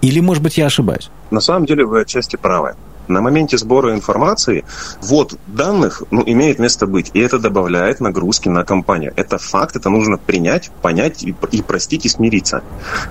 Или, 0.02 0.20
может 0.20 0.42
быть, 0.42 0.58
я 0.58 0.66
ошибаюсь? 0.66 1.10
На 1.30 1.40
самом 1.40 1.66
деле 1.66 1.84
вы 1.84 2.02
отчасти 2.02 2.36
правы. 2.36 2.74
На 3.08 3.20
моменте 3.20 3.58
сбора 3.58 3.92
информации 3.92 4.64
вот 5.02 5.36
данных 5.46 6.02
ну, 6.10 6.22
имеет 6.24 6.58
место 6.58 6.86
быть, 6.86 7.10
и 7.12 7.20
это 7.20 7.38
добавляет 7.38 8.00
нагрузки 8.00 8.48
на 8.48 8.64
компанию. 8.64 9.12
Это 9.16 9.38
факт, 9.38 9.76
это 9.76 9.90
нужно 9.90 10.16
принять, 10.16 10.70
понять 10.82 11.22
и, 11.22 11.34
и 11.50 11.62
простить 11.62 12.06
и 12.06 12.08
смириться. 12.08 12.62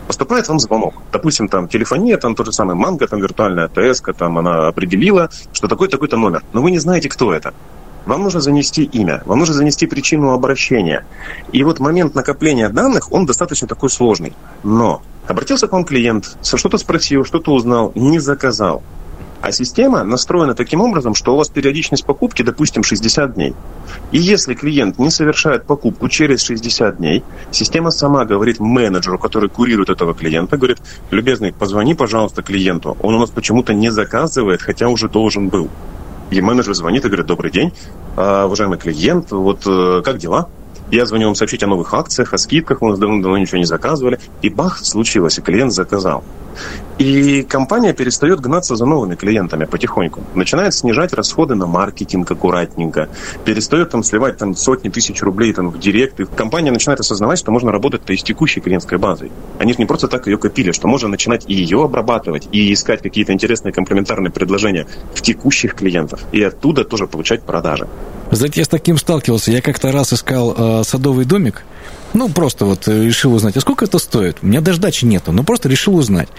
Поступает 0.08 0.48
вам 0.48 0.60
звонок. 0.60 0.96
Допустим, 1.12 1.48
там 1.48 1.68
телефония, 1.68 2.18
там 2.18 2.36
тот 2.36 2.48
же 2.48 2.52
самый 2.52 2.76
Манго, 2.76 3.08
там 3.08 3.20
виртуальная 3.20 3.66
АТС, 3.66 4.02
там 4.18 4.38
она 4.38 4.68
определила, 4.68 5.30
что 5.52 5.68
такой 5.68 5.88
такой-то 5.90 6.18
номер. 6.18 6.44
Но 6.54 6.62
вы 6.62 6.72
не 6.72 6.80
знаете, 6.80 7.10
кто 7.10 7.34
это. 7.34 7.54
Вам 8.06 8.24
нужно 8.24 8.42
занести 8.42 8.84
имя, 8.84 9.22
вам 9.26 9.40
нужно 9.40 9.56
занести 9.56 9.88
причину 9.88 10.32
обращения. 10.32 11.06
И 11.54 11.64
вот 11.64 11.80
момент 11.80 12.16
накопления 12.16 12.68
данных, 12.70 13.12
он 13.14 13.26
достаточно 13.26 13.68
такой 13.68 13.90
сложный. 13.90 14.34
Но 14.64 15.02
обратился 15.28 15.68
к 15.68 15.72
вам 15.72 15.86
клиент, 15.86 16.38
что-то 16.44 16.78
спросил, 16.78 17.24
что-то 17.24 17.54
узнал, 17.54 17.94
не 17.96 18.20
заказал. 18.20 18.84
А 19.44 19.52
система 19.52 20.06
настроена 20.06 20.56
таким 20.56 20.80
образом, 20.80 21.16
что 21.16 21.34
у 21.34 21.38
вас 21.38 21.50
периодичность 21.50 22.06
покупки, 22.06 22.44
допустим, 22.44 22.82
60 22.82 23.34
дней. 23.34 23.54
И 24.14 24.18
если 24.18 24.54
клиент 24.54 25.00
не 25.00 25.10
совершает 25.10 25.66
покупку 25.66 26.08
через 26.08 26.44
60 26.44 26.96
дней, 26.96 27.24
система 27.52 27.92
сама 27.92 28.24
говорит 28.24 28.62
менеджеру, 28.62 29.20
который 29.20 29.50
курирует 29.50 29.90
этого 29.90 30.14
клиента, 30.14 30.56
говорит, 30.56 30.78
любезный, 31.12 31.52
позвони, 31.52 31.94
пожалуйста, 31.94 32.42
клиенту. 32.42 32.96
Он 33.02 33.16
у 33.16 33.20
нас 33.20 33.32
почему-то 33.32 33.74
не 33.74 33.92
заказывает, 33.92 34.62
хотя 34.62 34.88
уже 34.88 35.10
должен 35.10 35.50
был. 35.50 35.70
И 36.32 36.40
менеджер 36.40 36.74
звонит 36.74 37.04
и 37.04 37.10
говорит, 37.10 37.26
добрый 37.26 37.52
день, 37.52 37.74
а, 38.16 38.46
уважаемый 38.46 38.78
клиент, 38.78 39.32
вот 39.32 39.68
э, 39.68 40.02
как 40.06 40.20
дела? 40.20 40.48
Я 40.94 41.08
звоню 41.08 41.26
вам 41.26 41.34
сообщить 41.34 41.64
о 41.64 41.68
новых 41.68 41.92
акциях, 41.96 42.34
о 42.36 42.38
скидках, 42.38 42.82
мы 42.82 42.96
давно-давно 42.96 43.40
ничего 43.40 43.58
не 43.58 43.66
заказывали. 43.66 44.20
И 44.44 44.50
бах, 44.50 44.78
случилось, 44.78 45.40
и 45.40 45.42
клиент 45.42 45.74
заказал. 45.74 46.24
И 47.00 47.42
компания 47.42 47.94
перестает 47.94 48.40
гнаться 48.40 48.76
за 48.76 48.86
новыми 48.86 49.16
клиентами 49.16 49.66
потихоньку. 49.66 50.22
Начинает 50.36 50.76
снижать 50.76 51.12
расходы 51.14 51.56
на 51.56 51.66
маркетинг 51.66 52.30
аккуратненько. 52.30 53.10
Перестает 53.44 53.90
там 53.90 54.04
сливать 54.04 54.38
там, 54.38 54.56
сотни 54.56 54.90
тысяч 54.90 55.24
рублей 55.24 55.52
там, 55.54 55.72
в 55.72 55.80
директ. 55.80 56.20
И 56.20 56.26
компания 56.26 56.70
начинает 56.70 57.00
осознавать, 57.00 57.40
что 57.40 57.52
можно 57.52 57.72
работать-то 57.72 58.14
и 58.14 58.18
с 58.18 58.22
текущей 58.22 58.62
клиентской 58.62 59.00
базой. 59.00 59.32
Они 59.58 59.74
же 59.74 59.80
не 59.80 59.88
просто 59.88 60.08
так 60.08 60.28
ее 60.28 60.38
копили, 60.38 60.72
что 60.74 60.88
можно 60.88 61.10
начинать 61.10 61.46
и 61.48 61.56
ее 61.56 61.84
обрабатывать, 61.84 62.48
и 62.52 62.72
искать 62.72 63.02
какие-то 63.02 63.34
интересные 63.34 63.74
комплементарные 63.74 64.32
предложения 64.32 64.86
в 65.16 65.24
текущих 65.24 65.74
клиентов. 65.74 66.22
И 66.32 66.44
оттуда 66.44 66.84
тоже 66.84 67.08
получать 67.08 67.42
продажи. 67.42 67.88
Знаете, 68.36 68.62
я 68.62 68.66
с 68.66 68.70
таким 68.70 68.98
сталкивался. 68.98 69.52
Я 69.52 69.62
как-то 69.62 69.92
раз 69.92 70.14
искал 70.14 70.56
э, 70.58 70.84
садовый 70.84 71.26
домик, 71.26 71.64
ну, 72.14 72.30
просто 72.30 72.66
вот 72.66 72.88
э, 72.88 73.06
решил 73.06 73.34
узнать, 73.34 73.58
а 73.58 73.62
сколько 73.62 73.86
это 73.86 73.98
стоит? 73.98 74.38
У 74.44 74.46
меня 74.46 74.62
даже 74.62 74.80
дачи 74.80 75.06
нету, 75.06 75.32
но 75.32 75.44
просто 75.44 75.68
решил 75.68 75.96
узнать. 75.96 76.30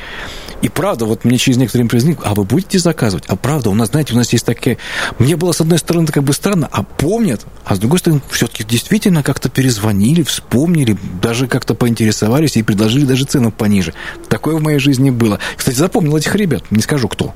И 0.62 0.68
правда, 0.68 1.04
вот 1.04 1.24
мне 1.24 1.36
через 1.36 1.56
некоторое 1.56 1.82
время 1.82 1.90
признали, 1.90 2.18
а 2.22 2.34
вы 2.34 2.44
будете 2.44 2.78
заказывать? 2.78 3.24
А 3.26 3.34
правда, 3.34 3.70
у 3.70 3.74
нас, 3.74 3.88
знаете, 3.88 4.14
у 4.14 4.16
нас 4.16 4.32
есть 4.32 4.46
такие... 4.46 4.78
Мне 5.18 5.36
было, 5.36 5.52
с 5.52 5.60
одной 5.60 5.78
стороны, 5.78 6.06
как 6.06 6.22
бы 6.22 6.32
странно, 6.32 6.68
а 6.70 6.84
помнят, 6.84 7.44
а 7.64 7.74
с 7.74 7.78
другой 7.80 7.98
стороны, 7.98 8.22
все-таки 8.30 8.62
действительно 8.62 9.22
как-то 9.24 9.48
перезвонили, 9.48 10.22
вспомнили, 10.22 10.96
даже 11.20 11.48
как-то 11.48 11.74
поинтересовались 11.74 12.56
и 12.56 12.62
предложили 12.62 13.04
даже 13.04 13.24
цену 13.24 13.50
пониже. 13.50 13.94
Такое 14.28 14.56
в 14.56 14.62
моей 14.62 14.78
жизни 14.78 15.10
было. 15.10 15.40
Кстати, 15.56 15.76
запомнил 15.76 16.16
этих 16.16 16.34
ребят, 16.36 16.62
не 16.70 16.82
скажу 16.82 17.08
кто. 17.08 17.34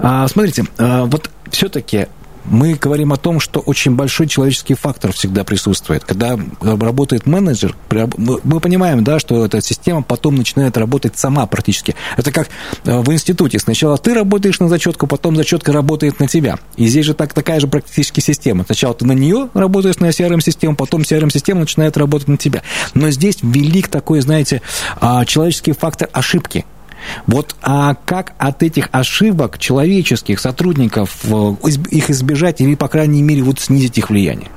А, 0.00 0.26
смотрите, 0.26 0.66
а, 0.76 1.04
вот 1.04 1.30
все-таки 1.50 2.08
мы 2.44 2.74
говорим 2.74 3.12
о 3.12 3.16
том, 3.16 3.40
что 3.40 3.60
очень 3.60 3.94
большой 3.94 4.26
человеческий 4.26 4.74
фактор 4.74 5.12
всегда 5.12 5.44
присутствует. 5.44 6.04
Когда 6.04 6.38
работает 6.60 7.26
менеджер, 7.26 7.74
мы 8.16 8.60
понимаем, 8.60 9.04
да, 9.04 9.18
что 9.18 9.44
эта 9.44 9.60
система 9.60 10.02
потом 10.02 10.36
начинает 10.36 10.76
работать 10.76 11.18
сама 11.18 11.46
практически. 11.46 11.94
Это 12.16 12.32
как 12.32 12.48
э, 12.84 13.00
в 13.00 13.12
институте. 13.12 13.58
Сначала 13.58 13.98
ты 13.98 14.14
работаешь 14.14 14.60
на 14.60 14.68
зачетку, 14.68 15.06
потом 15.06 15.36
зачетка 15.36 15.72
работает 15.72 16.20
на 16.20 16.28
тебя. 16.28 16.58
И 16.76 16.86
здесь 16.86 17.06
же 17.06 17.14
так, 17.14 17.32
такая 17.32 17.60
же 17.60 17.66
практически 17.66 18.20
система. 18.20 18.64
Сначала 18.64 18.94
ты 18.94 19.04
на 19.04 19.12
нее 19.12 19.48
работаешь, 19.54 19.98
на 19.98 20.06
CRM-систему, 20.06 20.76
потом 20.76 21.02
CRM-система 21.02 21.60
начинает 21.60 21.96
работать 21.96 22.28
на 22.28 22.36
тебя. 22.36 22.62
Но 22.94 23.10
здесь 23.10 23.38
велик 23.42 23.88
такой, 23.88 24.20
знаете, 24.20 24.62
а, 25.00 25.24
человеческий 25.24 25.72
фактор 25.72 26.08
ошибки. 26.12 26.64
Вот 27.26 27.54
а 27.62 27.94
как 28.04 28.32
от 28.38 28.62
этих 28.62 28.88
ошибок 28.92 29.58
человеческих 29.58 30.40
сотрудников 30.40 31.16
э, 31.24 31.54
их 31.90 32.10
избежать 32.10 32.60
или, 32.60 32.74
по 32.74 32.88
крайней 32.88 33.22
мере, 33.22 33.42
вот 33.42 33.60
снизить 33.60 33.98
их 33.98 34.10
влияние? 34.10 34.50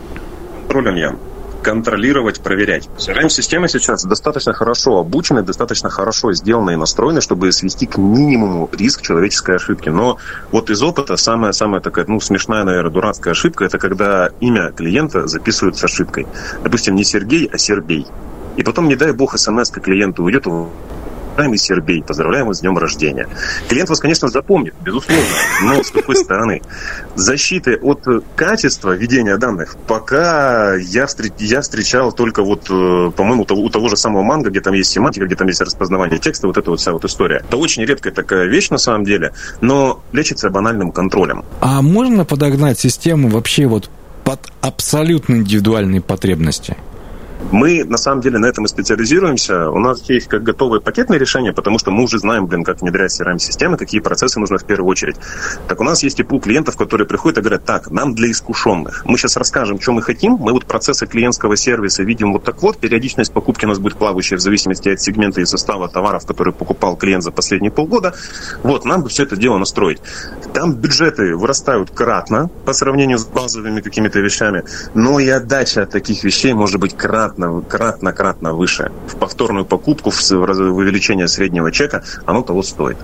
Ролен 0.70 0.96
я 0.96 1.16
контролировать, 1.64 2.42
проверять. 2.42 2.90
CRM-системы 2.98 3.68
сейчас 3.68 4.04
достаточно 4.04 4.54
хорошо 4.54 5.00
обучены, 5.00 5.42
достаточно 5.42 5.90
хорошо 5.90 6.34
сделаны 6.34 6.74
и 6.74 6.76
настроены, 6.76 7.22
чтобы 7.22 7.52
свести 7.52 7.88
к 7.88 7.98
минимуму 7.98 8.70
риск 8.72 9.02
человеческой 9.02 9.56
ошибки. 9.56 9.90
Но 9.90 10.18
вот 10.52 10.70
из 10.70 10.84
опыта 10.84 11.16
самая-самая 11.16 11.82
такая, 11.82 12.06
ну, 12.08 12.20
смешная, 12.20 12.64
наверное, 12.64 12.92
дурацкая 12.92 13.32
ошибка, 13.32 13.66
это 13.66 13.80
когда 13.80 14.30
имя 14.42 14.72
клиента 14.72 15.26
записывают 15.28 15.78
с 15.78 15.84
ошибкой. 15.84 16.28
Допустим, 16.64 16.96
не 16.96 17.04
Сергей, 17.04 17.50
а 17.52 17.58
Сербей. 17.58 18.06
И 18.58 18.64
потом, 18.64 18.88
не 18.88 18.96
дай 18.96 19.14
бог, 19.14 19.38
смс 19.38 19.72
клиенту 19.72 20.24
уйдет, 20.24 20.46
Уважаемый 21.34 21.58
Сербей, 21.58 22.04
поздравляем 22.04 22.46
вас 22.46 22.58
с 22.58 22.62
днем 22.62 22.78
рождения. 22.78 23.28
Клиент 23.68 23.90
вас, 23.90 24.00
конечно, 24.00 24.28
запомнит, 24.28 24.76
безусловно, 24.84 25.24
но 25.64 25.84
с 25.84 25.90
какой 25.90 26.16
стороны? 26.16 26.62
Защиты 27.16 27.76
от 27.82 28.06
качества 28.36 28.92
ведения 28.92 29.38
данных 29.38 29.76
пока 29.88 30.76
я, 30.76 31.08
встр... 31.08 31.26
я 31.40 31.62
встречал 31.62 32.12
только 32.12 32.44
вот, 32.44 32.70
э, 32.70 33.12
по-моему, 33.16 33.48
у 33.50 33.70
того 33.70 33.90
же 33.90 33.98
самого 33.98 34.22
манга, 34.22 34.52
где 34.52 34.62
там 34.62 34.76
есть 34.76 34.92
семантика, 34.92 35.26
где 35.26 35.36
там 35.36 35.48
есть 35.48 35.62
распознавание 35.62 36.20
текста, 36.20 36.46
вот 36.46 36.58
эта 36.58 36.70
вот 36.70 36.80
вся 36.80 36.92
вот 36.92 37.04
история. 37.04 37.38
Это 37.38 37.58
очень 37.58 37.84
редкая 37.84 38.14
такая 38.14 38.46
вещь 38.46 38.70
на 38.70 38.78
самом 38.78 39.04
деле, 39.04 39.34
но 39.60 40.04
лечится 40.12 40.52
банальным 40.52 40.92
контролем. 40.92 41.44
А 41.62 41.82
можно 41.82 42.26
подогнать 42.26 42.80
систему 42.80 43.30
вообще 43.30 43.66
вот 43.66 43.90
под 44.24 44.52
абсолютно 44.62 45.38
индивидуальные 45.38 46.02
потребности? 46.02 46.78
Мы, 47.52 47.84
на 47.84 47.98
самом 47.98 48.22
деле, 48.22 48.40
на 48.40 48.48
этом 48.48 48.66
и 48.66 48.68
специализируемся. 48.68 49.70
У 49.70 49.80
нас 49.80 50.10
есть 50.10 50.28
как 50.28 50.44
готовые 50.44 50.82
пакетные 50.82 51.20
решения, 51.20 51.54
потому 51.54 51.78
что 51.78 51.92
мы 51.92 52.04
уже 52.04 52.18
знаем, 52.20 52.48
блин, 52.48 52.64
как 52.64 52.82
внедрять 52.82 53.20
CRM-системы, 53.20 53.78
какие 53.78 54.02
процессы 54.02 54.40
нужно 54.40 54.58
в 54.58 54.66
первую 54.66 54.90
очередь. 54.90 55.18
Так 55.68 55.80
у 55.80 55.84
нас 55.84 56.04
есть 56.04 56.20
и 56.20 56.24
пул 56.24 56.40
клиентов, 56.40 56.78
которые 56.78 57.08
приходят 57.08 57.38
и 57.38 57.42
говорят, 57.42 57.66
так, 57.66 57.92
нам 57.92 58.16
для 58.16 58.32
искушенных. 58.32 59.06
Мы 59.06 59.18
сейчас 59.18 59.38
расскажем, 59.38 59.80
что 59.80 59.92
мы 59.92 60.02
хотим. 60.02 60.34
Мы 60.34 60.52
вот 60.52 60.66
процессы 60.66 61.06
клиентского 61.06 61.56
сервиса 61.56 62.04
видим 62.04 62.34
вот 62.34 62.44
так 62.44 62.62
вот. 62.62 62.78
Периодичность 62.78 63.32
покупки 63.32 63.66
у 63.66 63.68
нас 63.68 63.80
будет 63.80 63.98
плавающая 63.98 64.38
в 64.38 64.42
зависимости 64.42 64.90
от 64.90 65.02
сегмента 65.02 65.42
и 65.42 65.46
состава 65.46 65.88
товаров, 65.88 66.26
которые 66.26 66.54
покупал 66.54 66.96
клиент 66.96 67.24
за 67.24 67.32
последние 67.32 67.72
полгода. 67.72 68.16
Вот, 68.64 68.86
нам 68.86 69.04
бы 69.04 69.10
все 69.10 69.24
это 69.24 69.36
дело 69.36 69.58
настроить. 69.58 70.02
Там 70.54 70.74
бюджеты 70.74 71.36
вырастают 71.36 71.92
кратно 71.92 72.50
по 72.66 72.74
сравнению 72.74 73.20
с 73.20 73.26
базовыми 73.26 73.82
какими-то 73.82 74.20
вещами, 74.20 74.64
но 74.94 75.20
и 75.20 75.28
отдача 75.28 75.84
от 75.84 75.92
таких 75.92 76.24
вещей 76.24 76.54
может 76.54 76.80
быть 76.80 76.96
кратно 76.98 77.33
кратно, 77.34 77.62
кратно, 77.62 78.14
кратно 78.14 78.54
выше. 78.54 78.92
В 79.08 79.16
повторную 79.16 79.66
покупку, 79.66 80.12
в 80.12 80.32
увеличение 80.32 81.28
среднего 81.28 81.72
чека, 81.72 82.04
оно 82.26 82.42
того 82.42 82.64
стоит. 82.64 82.98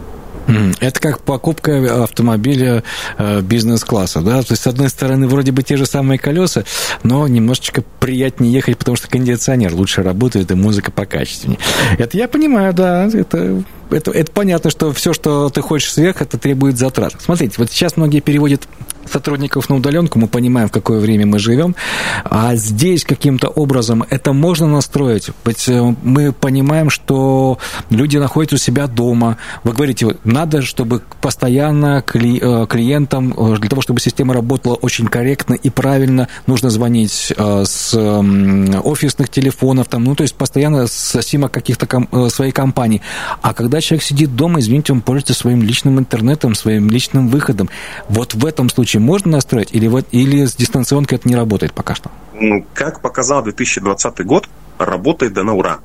Это 0.80 1.00
как 1.00 1.20
покупка 1.20 2.04
автомобиля 2.04 2.84
э, 3.20 3.42
бизнес-класса, 3.42 4.22
да? 4.22 4.42
То 4.42 4.54
есть, 4.54 4.64
с 4.64 4.68
одной 4.68 4.90
стороны, 4.90 5.28
вроде 5.28 5.52
бы 5.52 5.62
те 5.62 5.78
же 5.78 5.86
самые 5.86 6.18
колеса, 6.18 6.64
но 7.04 7.28
немножечко 7.28 7.84
приятнее 8.00 8.52
ехать, 8.52 8.78
потому 8.78 8.98
что 8.98 9.08
кондиционер 9.08 9.76
лучше 9.76 10.02
работает 10.02 10.50
и 10.50 10.56
музыка 10.56 10.92
покачественнее. 10.92 11.60
Это 12.00 12.18
я 12.18 12.28
понимаю, 12.28 12.74
да, 12.74 13.06
это 13.06 13.64
это, 13.90 14.12
это 14.12 14.32
понятно, 14.32 14.70
что 14.70 14.92
все, 14.94 15.14
что 15.14 15.50
ты 15.50 15.62
хочешь 15.62 15.94
сверх, 15.94 16.22
это 16.22 16.38
требует 16.38 16.78
затрат. 16.78 17.16
Смотрите, 17.20 17.56
вот 17.58 17.72
сейчас 17.72 17.98
многие 17.98 18.20
переводят 18.20 18.68
сотрудников 19.10 19.70
на 19.70 19.76
удаленку, 19.76 20.20
мы 20.20 20.28
понимаем, 20.28 20.70
в 20.70 20.72
какое 20.72 21.00
время 21.00 21.26
мы 21.26 21.40
живем, 21.40 21.76
а 22.24 22.56
здесь 22.56 23.04
каким-то 23.04 23.48
образом 23.50 24.04
это 24.10 24.34
можно 24.34 24.68
настроить. 24.68 25.30
Ведь 25.46 25.68
э, 25.68 25.96
мы 26.04 26.32
понимаем, 26.32 26.90
что 26.90 27.58
люди 27.90 28.18
находятся 28.18 28.56
у 28.56 28.60
себя 28.60 28.88
дома. 28.88 29.38
Вы 29.64 29.74
говорите, 29.74 30.16
надо, 30.24 30.62
чтобы 30.62 31.02
постоянно 31.22 32.04
э, 32.06 32.66
клиентам, 32.70 33.34
э, 33.36 33.58
для 33.58 33.70
того, 33.70 33.82
чтобы 33.82 34.00
система 34.00 34.34
работала 34.34 34.76
очень 34.76 35.08
корректно 35.08 35.54
и 35.54 35.70
правильно, 35.70 36.28
нужно 36.48 36.70
звонить 36.70 37.34
с 37.38 37.94
офисных 38.84 39.30
телефонов, 39.30 39.88
там, 39.88 40.04
ну, 40.04 40.16
то 40.16 40.24
есть 40.24 40.36
постоянно 40.36 40.88
с 40.88 41.22
сима 41.22 41.50
каких-то 41.50 42.30
своей 42.30 42.52
компании. 42.52 43.02
А 43.42 43.54
когда 43.54 43.79
когда 43.80 43.88
человек 43.88 44.04
сидит 44.04 44.36
дома, 44.36 44.60
извините, 44.60 44.92
он 44.92 45.00
пользуется 45.00 45.34
своим 45.34 45.62
личным 45.62 46.00
интернетом, 46.00 46.54
своим 46.54 46.90
личным 46.90 47.30
выходом. 47.30 47.70
Вот 48.10 48.34
в 48.34 48.46
этом 48.46 48.70
случае 48.70 49.00
можно 49.00 49.32
настроить 49.32 49.70
или, 49.72 49.88
вот, 49.88 50.06
или 50.12 50.44
с 50.46 50.56
дистанционкой 50.56 51.18
это 51.18 51.30
не 51.30 51.36
работает 51.36 51.72
пока 51.72 51.96
что? 51.96 52.12
Ну, 52.34 52.66
как 52.74 53.02
показал 53.02 53.42
2020 53.42 54.26
год, 54.26 54.50
работает 54.78 55.32
да 55.32 55.44
на 55.44 55.54
ура. 55.54 55.80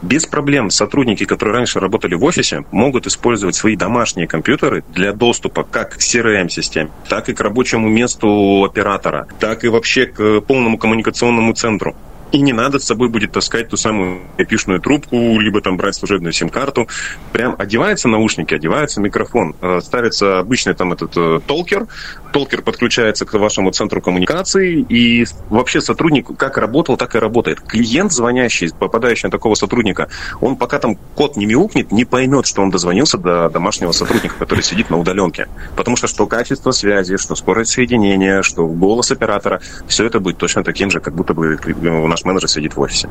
Без 0.00 0.24
проблем 0.24 0.70
сотрудники, 0.70 1.26
которые 1.26 1.56
раньше 1.56 1.80
работали 1.80 2.14
в 2.14 2.24
офисе, 2.24 2.64
могут 2.70 3.06
использовать 3.06 3.54
свои 3.54 3.76
домашние 3.76 4.26
компьютеры 4.26 4.82
для 4.94 5.12
доступа 5.12 5.64
как 5.64 5.96
к 5.96 5.98
CRM-системе, 5.98 6.88
так 7.10 7.28
и 7.28 7.34
к 7.34 7.40
рабочему 7.42 7.88
месту 7.88 8.64
оператора, 8.64 9.26
так 9.38 9.64
и 9.64 9.68
вообще 9.68 10.06
к 10.06 10.40
полному 10.40 10.78
коммуникационному 10.78 11.52
центру. 11.52 11.94
И 12.30 12.40
не 12.40 12.52
надо 12.52 12.78
с 12.78 12.84
собой 12.84 13.08
будет 13.08 13.32
таскать 13.32 13.68
ту 13.68 13.76
самую 13.76 14.20
эпишную 14.36 14.80
трубку, 14.80 15.38
либо 15.38 15.60
там 15.60 15.76
брать 15.76 15.94
служебную 15.94 16.32
сим-карту. 16.32 16.88
Прям 17.32 17.54
одеваются 17.58 18.08
наушники, 18.08 18.52
одевается 18.52 19.00
микрофон, 19.00 19.54
э, 19.62 19.80
ставится 19.82 20.40
обычный 20.40 20.74
там 20.74 20.92
этот 20.92 21.16
э, 21.16 21.40
толкер, 21.46 21.86
толкер 22.32 22.62
подключается 22.62 23.24
к 23.24 23.32
вашему 23.34 23.70
центру 23.70 24.02
коммуникации, 24.02 24.80
и 24.80 25.26
вообще 25.48 25.80
сотрудник 25.80 26.36
как 26.36 26.58
работал, 26.58 26.98
так 26.98 27.14
и 27.14 27.18
работает. 27.18 27.60
Клиент, 27.60 28.12
звонящий, 28.12 28.70
попадающий 28.78 29.28
на 29.28 29.30
такого 29.30 29.54
сотрудника, 29.54 30.08
он 30.40 30.56
пока 30.56 30.78
там 30.78 30.96
код 31.14 31.36
не 31.36 31.46
мяукнет, 31.46 31.92
не 31.92 32.04
поймет, 32.04 32.46
что 32.46 32.60
он 32.60 32.70
дозвонился 32.70 33.16
до 33.16 33.48
домашнего 33.48 33.92
сотрудника, 33.92 34.34
который 34.38 34.62
сидит 34.62 34.90
на 34.90 34.98
удаленке. 34.98 35.48
Потому 35.76 35.96
что 35.96 36.06
что 36.06 36.26
качество 36.26 36.72
связи, 36.72 37.16
что 37.16 37.34
скорость 37.34 37.72
соединения, 37.72 38.42
что 38.42 38.66
голос 38.66 39.10
оператора, 39.10 39.60
все 39.86 40.04
это 40.04 40.20
будет 40.20 40.36
точно 40.36 40.62
таким 40.62 40.90
же, 40.90 41.00
как 41.00 41.14
будто 41.14 41.32
бы 41.32 41.56
у 41.56 42.06
нас 42.06 42.17
наш 42.18 42.24
менеджер 42.24 42.48
сидит 42.48 42.76
в 42.76 42.80
офисе. 42.80 43.08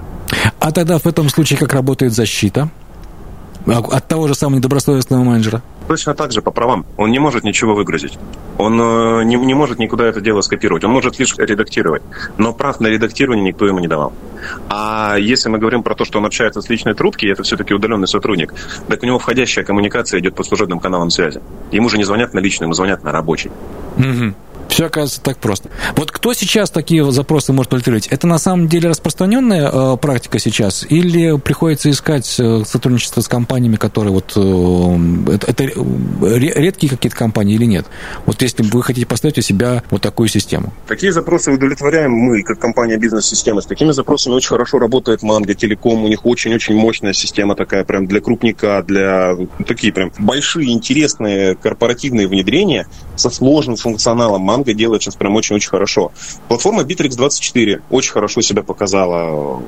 А 0.60 0.72
тогда 0.72 0.98
в 0.98 1.06
этом 1.06 1.30
случае 1.30 1.60
как 1.60 1.74
работает 1.74 2.14
защита? 2.14 2.70
А, 3.66 3.80
от 3.80 4.08
того 4.08 4.28
же 4.28 4.36
самого 4.36 4.58
недобросовестного 4.58 5.24
менеджера? 5.24 5.62
Точно 5.88 6.14
так 6.14 6.32
же, 6.32 6.42
по 6.42 6.52
правам. 6.52 6.86
Он 6.98 7.12
не 7.12 7.20
может 7.20 7.44
ничего 7.44 7.76
выгрузить. 7.76 8.18
Он 8.58 8.80
э, 8.80 9.24
не, 9.24 9.36
не 9.36 9.54
может 9.54 9.80
никуда 9.80 10.06
это 10.06 10.22
дело 10.22 10.42
скопировать. 10.42 10.84
Он 10.84 10.92
может 10.92 11.20
лишь 11.20 11.36
редактировать. 11.38 12.02
Но 12.38 12.54
прав 12.54 12.80
на 12.80 12.88
редактирование 12.88 13.46
никто 13.46 13.66
ему 13.66 13.80
не 13.80 13.88
давал. 13.88 14.14
А 14.70 15.16
если 15.18 15.50
мы 15.50 15.60
говорим 15.60 15.84
про 15.84 15.96
то, 15.96 16.06
что 16.06 16.20
он 16.20 16.26
общается 16.26 16.62
с 16.62 16.70
личной 16.70 16.94
трубки, 16.94 17.26
это 17.26 17.44
все-таки 17.44 17.74
удаленный 17.74 18.08
сотрудник, 18.08 18.54
так 18.88 19.04
у 19.04 19.06
него 19.06 19.20
входящая 19.20 19.66
коммуникация 19.66 20.20
идет 20.20 20.36
по 20.36 20.44
служебным 20.44 20.80
каналам 20.80 21.10
связи. 21.10 21.42
Ему 21.72 21.90
же 21.90 21.98
не 21.98 22.04
звонят 22.04 22.34
на 22.34 22.40
личный, 22.40 22.66
ему 22.66 22.74
звонят 22.74 23.04
на 23.04 23.12
рабочий. 23.12 23.52
Угу. 23.98 24.34
Все 24.78 24.86
оказывается 24.86 25.22
так 25.22 25.40
просто. 25.40 25.72
Вот 25.96 26.12
кто 26.12 26.34
сейчас 26.34 26.70
такие 26.70 27.12
запросы 27.12 27.52
может 27.52 27.70
удовлетворить? 27.74 28.06
Это 28.12 28.28
на 28.28 28.38
самом 28.38 28.68
деле 28.68 28.90
распространенная 28.90 29.72
э, 29.74 29.98
практика 29.98 30.38
сейчас? 30.38 30.86
Или 30.88 31.36
приходится 31.40 31.90
искать 31.90 32.36
э, 32.40 32.62
сотрудничество 32.64 33.22
с 33.22 33.28
компаниями, 33.28 33.78
которые 33.78 34.14
вот... 34.14 34.34
Э, 34.36 35.34
это, 35.34 35.48
это 35.48 35.64
редкие 36.60 36.92
какие-то 36.92 37.18
компании 37.18 37.56
или 37.56 37.66
нет? 37.66 37.88
Вот 38.28 38.40
если 38.44 38.62
вы 38.62 38.84
хотите 38.84 39.08
поставить 39.08 39.40
у 39.40 39.42
себя 39.42 39.82
вот 39.90 40.04
такую 40.04 40.30
систему. 40.30 40.72
Такие 40.88 41.12
запросы 41.12 41.52
удовлетворяем 41.52 42.12
мы, 42.12 42.44
как 42.44 42.60
компания 42.60 42.98
бизнес-система. 42.98 43.62
С 43.62 43.66
такими 43.66 43.90
запросами 43.90 44.36
очень 44.36 44.50
хорошо 44.50 44.78
работает 44.78 45.24
Манго, 45.24 45.56
Телеком. 45.56 46.04
У 46.04 46.08
них 46.08 46.24
очень-очень 46.24 46.76
мощная 46.76 47.14
система 47.14 47.56
такая, 47.56 47.84
прям 47.84 48.06
для 48.06 48.22
крупника, 48.22 48.84
для 48.88 49.36
такие 49.66 49.92
прям 49.92 50.12
большие, 50.20 50.72
интересные 50.72 51.56
корпоративные 51.56 52.28
внедрения 52.28 52.86
со 53.16 53.32
сложным 53.32 53.76
функционалом 53.76 54.44
Манго 54.68 54.74
делает 54.74 55.02
сейчас 55.02 55.16
прям 55.16 55.36
очень-очень 55.36 55.70
хорошо. 55.70 56.12
Платформа 56.48 56.84
Bittrex24 56.84 57.82
очень 57.90 58.12
хорошо 58.12 58.42
себя 58.42 58.64
показала. 58.64 59.64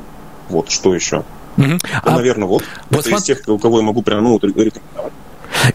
Вот, 0.50 0.70
что 0.70 0.94
еще? 0.94 1.24
Угу. 1.58 1.68
Ну, 1.68 1.80
а, 2.04 2.16
наверное, 2.16 2.48
вот. 2.48 2.64
вот 2.90 3.00
это 3.00 3.10
см... 3.10 3.18
из 3.18 3.24
тех, 3.24 3.42
у 3.48 3.60
кого 3.60 3.80
я 3.80 3.84
могу 3.84 4.02
прям 4.02 4.24
ну, 4.24 4.40
рекомендовать. 4.40 5.14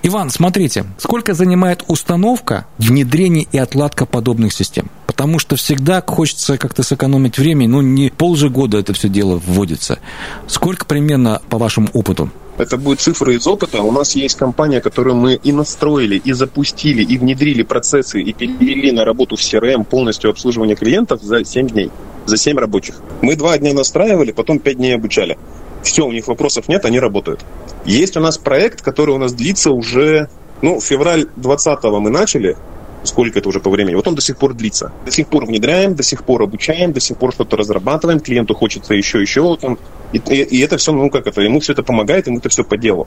Иван, 0.03 0.31
смотрите, 0.31 0.87
сколько 0.99 1.35
занимает 1.35 1.85
установка, 1.89 2.67
внедрение 2.79 3.47
и 3.51 3.59
отладка 3.59 4.07
подобных 4.07 4.53
систем? 4.53 4.91
Потому 5.07 5.39
что 5.39 5.57
всегда 5.57 6.03
хочется 6.07 6.59
как-то 6.59 6.83
сэкономить 6.83 7.39
время, 7.39 7.69
ну 7.69 7.81
не 7.81 8.11
полжегода 8.11 8.79
это 8.79 8.93
все 8.93 9.09
дело 9.09 9.41
вводится. 9.45 9.99
Сколько 10.47 10.87
примерно 10.87 11.41
по 11.49 11.59
вашему 11.59 11.89
опыту? 11.93 12.31
Это 12.57 12.77
будет 12.77 13.01
цифры 13.01 13.35
из 13.35 13.47
опыта. 13.49 13.83
У 13.83 13.91
нас 13.91 14.15
есть 14.15 14.37
компания, 14.37 14.81
которую 14.81 15.17
мы 15.17 15.35
и 15.35 15.53
настроили, 15.53 16.21
и 16.25 16.33
запустили, 16.33 17.03
и 17.03 17.19
внедрили 17.19 17.63
процессы, 17.65 18.23
и 18.23 18.33
перевели 18.33 18.93
на 18.93 19.05
работу 19.05 19.35
в 19.35 19.41
CRM 19.41 19.85
полностью 19.85 20.31
обслуживание 20.31 20.77
клиентов 20.77 21.21
за 21.23 21.45
7 21.45 21.69
дней, 21.69 21.91
за 22.27 22.37
7 22.37 22.57
рабочих. 22.57 22.97
Мы 23.23 23.35
два 23.35 23.59
дня 23.59 23.75
настраивали, 23.75 24.31
потом 24.31 24.61
5 24.61 24.77
дней 24.77 24.95
обучали. 24.95 25.37
Все, 25.83 26.07
у 26.07 26.13
них 26.13 26.29
вопросов 26.29 26.69
нет, 26.69 26.85
они 26.85 27.01
работают. 27.01 27.45
Есть 27.85 28.17
у 28.17 28.21
нас 28.21 28.39
проект, 28.39 28.83
который 28.83 29.15
у 29.15 29.19
нас 29.19 29.33
длится 29.35 29.73
уже, 29.73 30.29
ну, 30.63 30.81
февраль 30.81 31.27
20-го 31.37 31.99
мы 31.99 32.11
начали, 32.11 32.57
сколько 33.05 33.39
это 33.39 33.49
уже 33.49 33.61
по 33.61 33.71
времени. 33.71 33.95
Вот 33.95 34.09
он 34.09 34.15
до 34.15 34.23
сих 34.23 34.37
пор 34.37 34.55
длится. 34.55 34.93
До 35.05 35.11
сих 35.11 35.29
пор 35.29 35.47
внедряем, 35.47 35.95
до 35.95 36.03
сих 36.03 36.25
пор 36.25 36.43
обучаем, 36.43 36.93
до 36.93 37.01
сих 37.01 37.17
пор 37.17 37.33
что-то 37.33 37.57
разрабатываем, 37.57 38.21
клиенту 38.21 38.55
хочется 38.55 38.95
еще, 38.95 39.21
еще. 39.21 39.57
Там, 39.57 39.79
и, 40.13 40.19
и, 40.19 40.43
и 40.43 40.61
это 40.61 40.77
все, 40.77 40.93
ну 40.93 41.11
как 41.11 41.27
это, 41.27 41.41
ему 41.41 41.61
все 41.61 41.73
это 41.73 41.83
помогает, 41.83 42.27
ему 42.27 42.39
это 42.39 42.49
все 42.49 42.65
по 42.65 42.77
делу. 42.77 43.07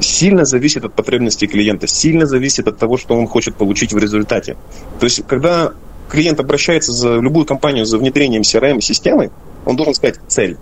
Сильно 0.00 0.44
зависит 0.44 0.84
от 0.84 0.94
потребностей 0.94 1.46
клиента, 1.46 1.86
сильно 1.86 2.26
зависит 2.26 2.68
от 2.68 2.78
того, 2.78 2.96
что 2.96 3.16
он 3.16 3.26
хочет 3.26 3.56
получить 3.56 3.92
в 3.92 3.98
результате. 3.98 4.56
То 5.00 5.04
есть, 5.04 5.26
когда 5.26 5.72
клиент 6.08 6.40
обращается 6.40 6.92
за 6.92 7.16
любую 7.18 7.46
компанию 7.46 7.84
за 7.84 7.98
внедрением 7.98 8.42
CRM-системы, 8.42 9.30
он 9.64 9.76
должен 9.76 9.94
сказать 9.94 10.16
цель. 10.28 10.56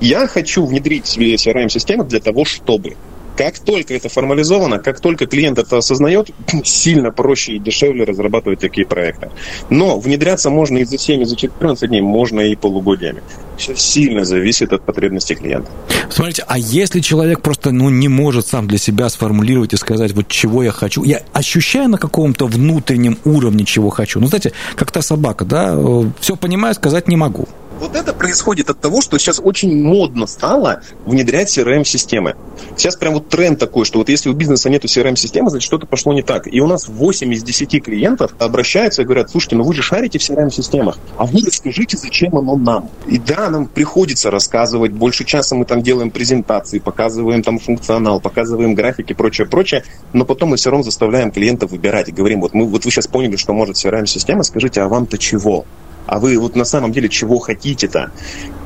Я 0.00 0.26
хочу 0.26 0.64
внедрить 0.64 1.06
себе 1.06 1.34
CRM-систему 1.34 2.04
для 2.04 2.20
того, 2.20 2.44
чтобы 2.44 2.96
как 3.40 3.58
только 3.58 3.94
это 3.94 4.10
формализовано, 4.10 4.80
как 4.80 5.00
только 5.00 5.24
клиент 5.26 5.58
это 5.58 5.78
осознает, 5.78 6.30
сильно 6.64 7.10
проще 7.10 7.54
и 7.54 7.58
дешевле 7.58 8.04
разрабатывать 8.04 8.60
такие 8.60 8.86
проекты. 8.86 9.30
Но 9.70 9.98
внедряться 9.98 10.50
можно 10.50 10.76
и 10.76 10.84
за 10.84 10.98
7, 10.98 11.22
и 11.22 11.24
за 11.24 11.36
14 11.36 11.88
дней, 11.88 12.02
можно 12.02 12.40
и 12.40 12.54
полугодиями. 12.54 13.22
Все 13.56 13.74
сильно 13.76 14.26
зависит 14.26 14.74
от 14.74 14.84
потребностей 14.84 15.36
клиента. 15.36 15.70
Смотрите, 16.10 16.44
а 16.46 16.58
если 16.58 17.00
человек 17.00 17.40
просто 17.40 17.70
ну, 17.70 17.88
не 17.88 18.08
может 18.08 18.46
сам 18.46 18.66
для 18.66 18.76
себя 18.76 19.08
сформулировать 19.08 19.72
и 19.72 19.78
сказать, 19.78 20.12
вот 20.12 20.28
чего 20.28 20.62
я 20.62 20.70
хочу, 20.70 21.02
я 21.02 21.22
ощущаю 21.32 21.88
на 21.88 21.96
каком-то 21.96 22.46
внутреннем 22.46 23.16
уровне, 23.24 23.64
чего 23.64 23.88
хочу. 23.88 24.20
Ну, 24.20 24.26
знаете, 24.26 24.52
как 24.76 24.90
та 24.90 25.00
собака, 25.00 25.46
да, 25.46 25.74
э, 25.78 26.04
все 26.20 26.36
понимаю, 26.36 26.74
сказать 26.74 27.08
не 27.08 27.16
могу. 27.16 27.48
Вот 27.80 27.96
это 27.96 28.12
происходит 28.12 28.68
от 28.68 28.78
того, 28.78 29.00
что 29.00 29.16
сейчас 29.18 29.40
очень 29.42 29.82
модно 29.82 30.26
стало 30.26 30.82
внедрять 31.06 31.56
CRM-системы. 31.56 32.36
Сейчас 32.76 32.94
прям 32.94 33.14
вот 33.14 33.30
тренд 33.30 33.58
такой, 33.58 33.86
что 33.86 33.98
вот 34.00 34.10
если 34.10 34.28
у 34.28 34.34
бизнеса 34.34 34.68
нету 34.68 34.86
CRM-системы, 34.86 35.48
значит 35.48 35.66
что-то 35.66 35.86
пошло 35.86 36.12
не 36.12 36.20
так. 36.20 36.46
И 36.46 36.60
у 36.60 36.66
нас 36.66 36.88
8 36.88 37.32
из 37.32 37.42
10 37.42 37.82
клиентов 37.82 38.32
обращаются 38.38 39.00
и 39.00 39.06
говорят, 39.06 39.30
слушайте, 39.30 39.56
ну 39.56 39.64
вы 39.64 39.72
же 39.72 39.80
шарите 39.80 40.18
в 40.18 40.22
CRM-системах, 40.22 40.98
а 41.16 41.24
вы 41.24 41.40
расскажите, 41.46 41.96
зачем 41.96 42.36
оно 42.36 42.54
нам. 42.56 42.90
И 43.06 43.18
да, 43.18 43.48
нам 43.48 43.66
приходится 43.66 44.30
рассказывать, 44.30 44.92
больше 44.92 45.24
часа 45.24 45.56
мы 45.56 45.64
там 45.64 45.82
делаем 45.82 46.10
презентации, 46.10 46.80
показываем 46.80 47.42
там 47.42 47.58
функционал, 47.58 48.20
показываем 48.20 48.74
графики, 48.74 49.14
прочее, 49.14 49.46
прочее, 49.46 49.84
но 50.12 50.26
потом 50.26 50.50
мы 50.50 50.58
все 50.58 50.68
равно 50.68 50.82
заставляем 50.82 51.30
клиента 51.30 51.66
выбирать 51.66 52.10
и 52.10 52.12
говорим, 52.12 52.42
вот, 52.42 52.52
мы, 52.52 52.66
вот 52.66 52.84
вы 52.84 52.90
сейчас 52.90 53.06
поняли, 53.06 53.36
что 53.36 53.54
может 53.54 53.76
CRM-система, 53.76 54.42
скажите, 54.42 54.82
а 54.82 54.88
вам-то 54.88 55.16
чего? 55.16 55.64
А 56.06 56.18
вы 56.18 56.38
вот 56.38 56.56
на 56.56 56.64
самом 56.64 56.92
деле 56.92 57.08
чего 57.08 57.38
хотите-то? 57.38 58.10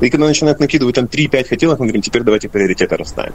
И 0.01 0.09
когда 0.09 0.25
начинают 0.27 0.59
накидывать 0.59 0.95
там 0.95 1.05
3-5 1.05 1.47
хотелок, 1.47 1.79
мы 1.79 1.85
говорим, 1.85 2.01
теперь 2.01 2.23
давайте 2.23 2.49
приоритеты 2.49 2.95
расставим. 2.95 3.33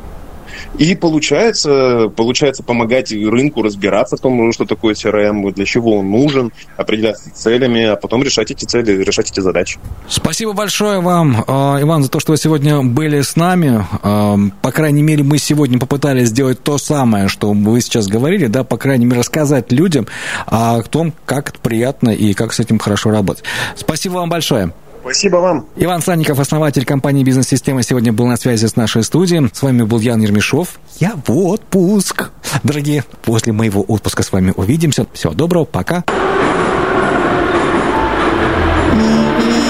И 0.78 0.94
получается, 0.94 2.10
получается 2.14 2.62
помогать 2.62 3.12
рынку 3.12 3.62
разбираться 3.62 4.16
в 4.16 4.20
том, 4.20 4.52
что 4.52 4.64
такое 4.64 4.94
CRM, 4.94 5.52
для 5.52 5.64
чего 5.64 5.98
он 5.98 6.10
нужен, 6.10 6.52
определяться 6.76 7.30
целями, 7.34 7.84
а 7.84 7.96
потом 7.96 8.22
решать 8.22 8.50
эти 8.50 8.64
цели, 8.64 9.02
решать 9.02 9.30
эти 9.30 9.40
задачи. 9.40 9.78
Спасибо 10.08 10.52
большое 10.52 11.00
вам, 11.00 11.44
а, 11.46 11.78
Иван, 11.80 12.02
за 12.02 12.10
то, 12.10 12.20
что 12.20 12.32
вы 12.32 12.38
сегодня 12.38 12.82
были 12.82 13.20
с 13.20 13.36
нами. 13.36 13.84
А, 14.02 14.36
по 14.62 14.72
крайней 14.72 15.02
мере, 15.02 15.22
мы 15.22 15.38
сегодня 15.38 15.78
попытались 15.78 16.28
сделать 16.28 16.62
то 16.62 16.78
самое, 16.78 17.28
что 17.28 17.52
вы 17.52 17.80
сейчас 17.80 18.08
говорили, 18.08 18.46
да, 18.46 18.64
по 18.64 18.76
крайней 18.76 19.06
мере, 19.06 19.20
рассказать 19.20 19.72
людям 19.72 20.06
о 20.46 20.82
том, 20.82 21.12
как 21.26 21.50
это 21.50 21.58
приятно 21.58 22.10
и 22.10 22.34
как 22.34 22.52
с 22.52 22.60
этим 22.60 22.78
хорошо 22.78 23.10
работать. 23.10 23.44
Спасибо 23.76 24.14
вам 24.14 24.28
большое. 24.28 24.72
Спасибо 25.00 25.36
вам. 25.36 25.66
Иван 25.76 26.02
Санников, 26.02 26.38
основатель 26.38 26.84
компании 26.84 27.24
«Бизнес-система», 27.24 27.82
сегодня 27.82 28.12
был 28.12 28.26
на 28.26 28.36
связи 28.36 28.66
с 28.66 28.76
нашей 28.76 29.02
студией. 29.02 29.48
С 29.52 29.62
вами 29.62 29.82
был 29.82 29.98
Ян 30.00 30.20
Ермешов. 30.20 30.78
Я 30.98 31.14
в 31.26 31.30
отпуск. 31.30 32.30
Дорогие, 32.62 33.04
после 33.22 33.52
моего 33.52 33.82
отпуска 33.82 34.22
с 34.22 34.32
вами 34.32 34.52
увидимся. 34.56 35.06
Всего 35.12 35.32
доброго, 35.32 35.64
пока. 35.64 36.04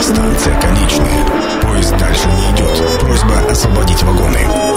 Станция 0.03 0.61
конечная. 0.61 1.27
Поезд 1.63 1.97
дальше 1.97 2.27
не 2.29 2.57
идет. 2.57 3.01
Просьба 3.01 3.51
освободить 3.51 4.03
вагоны. 4.03 4.70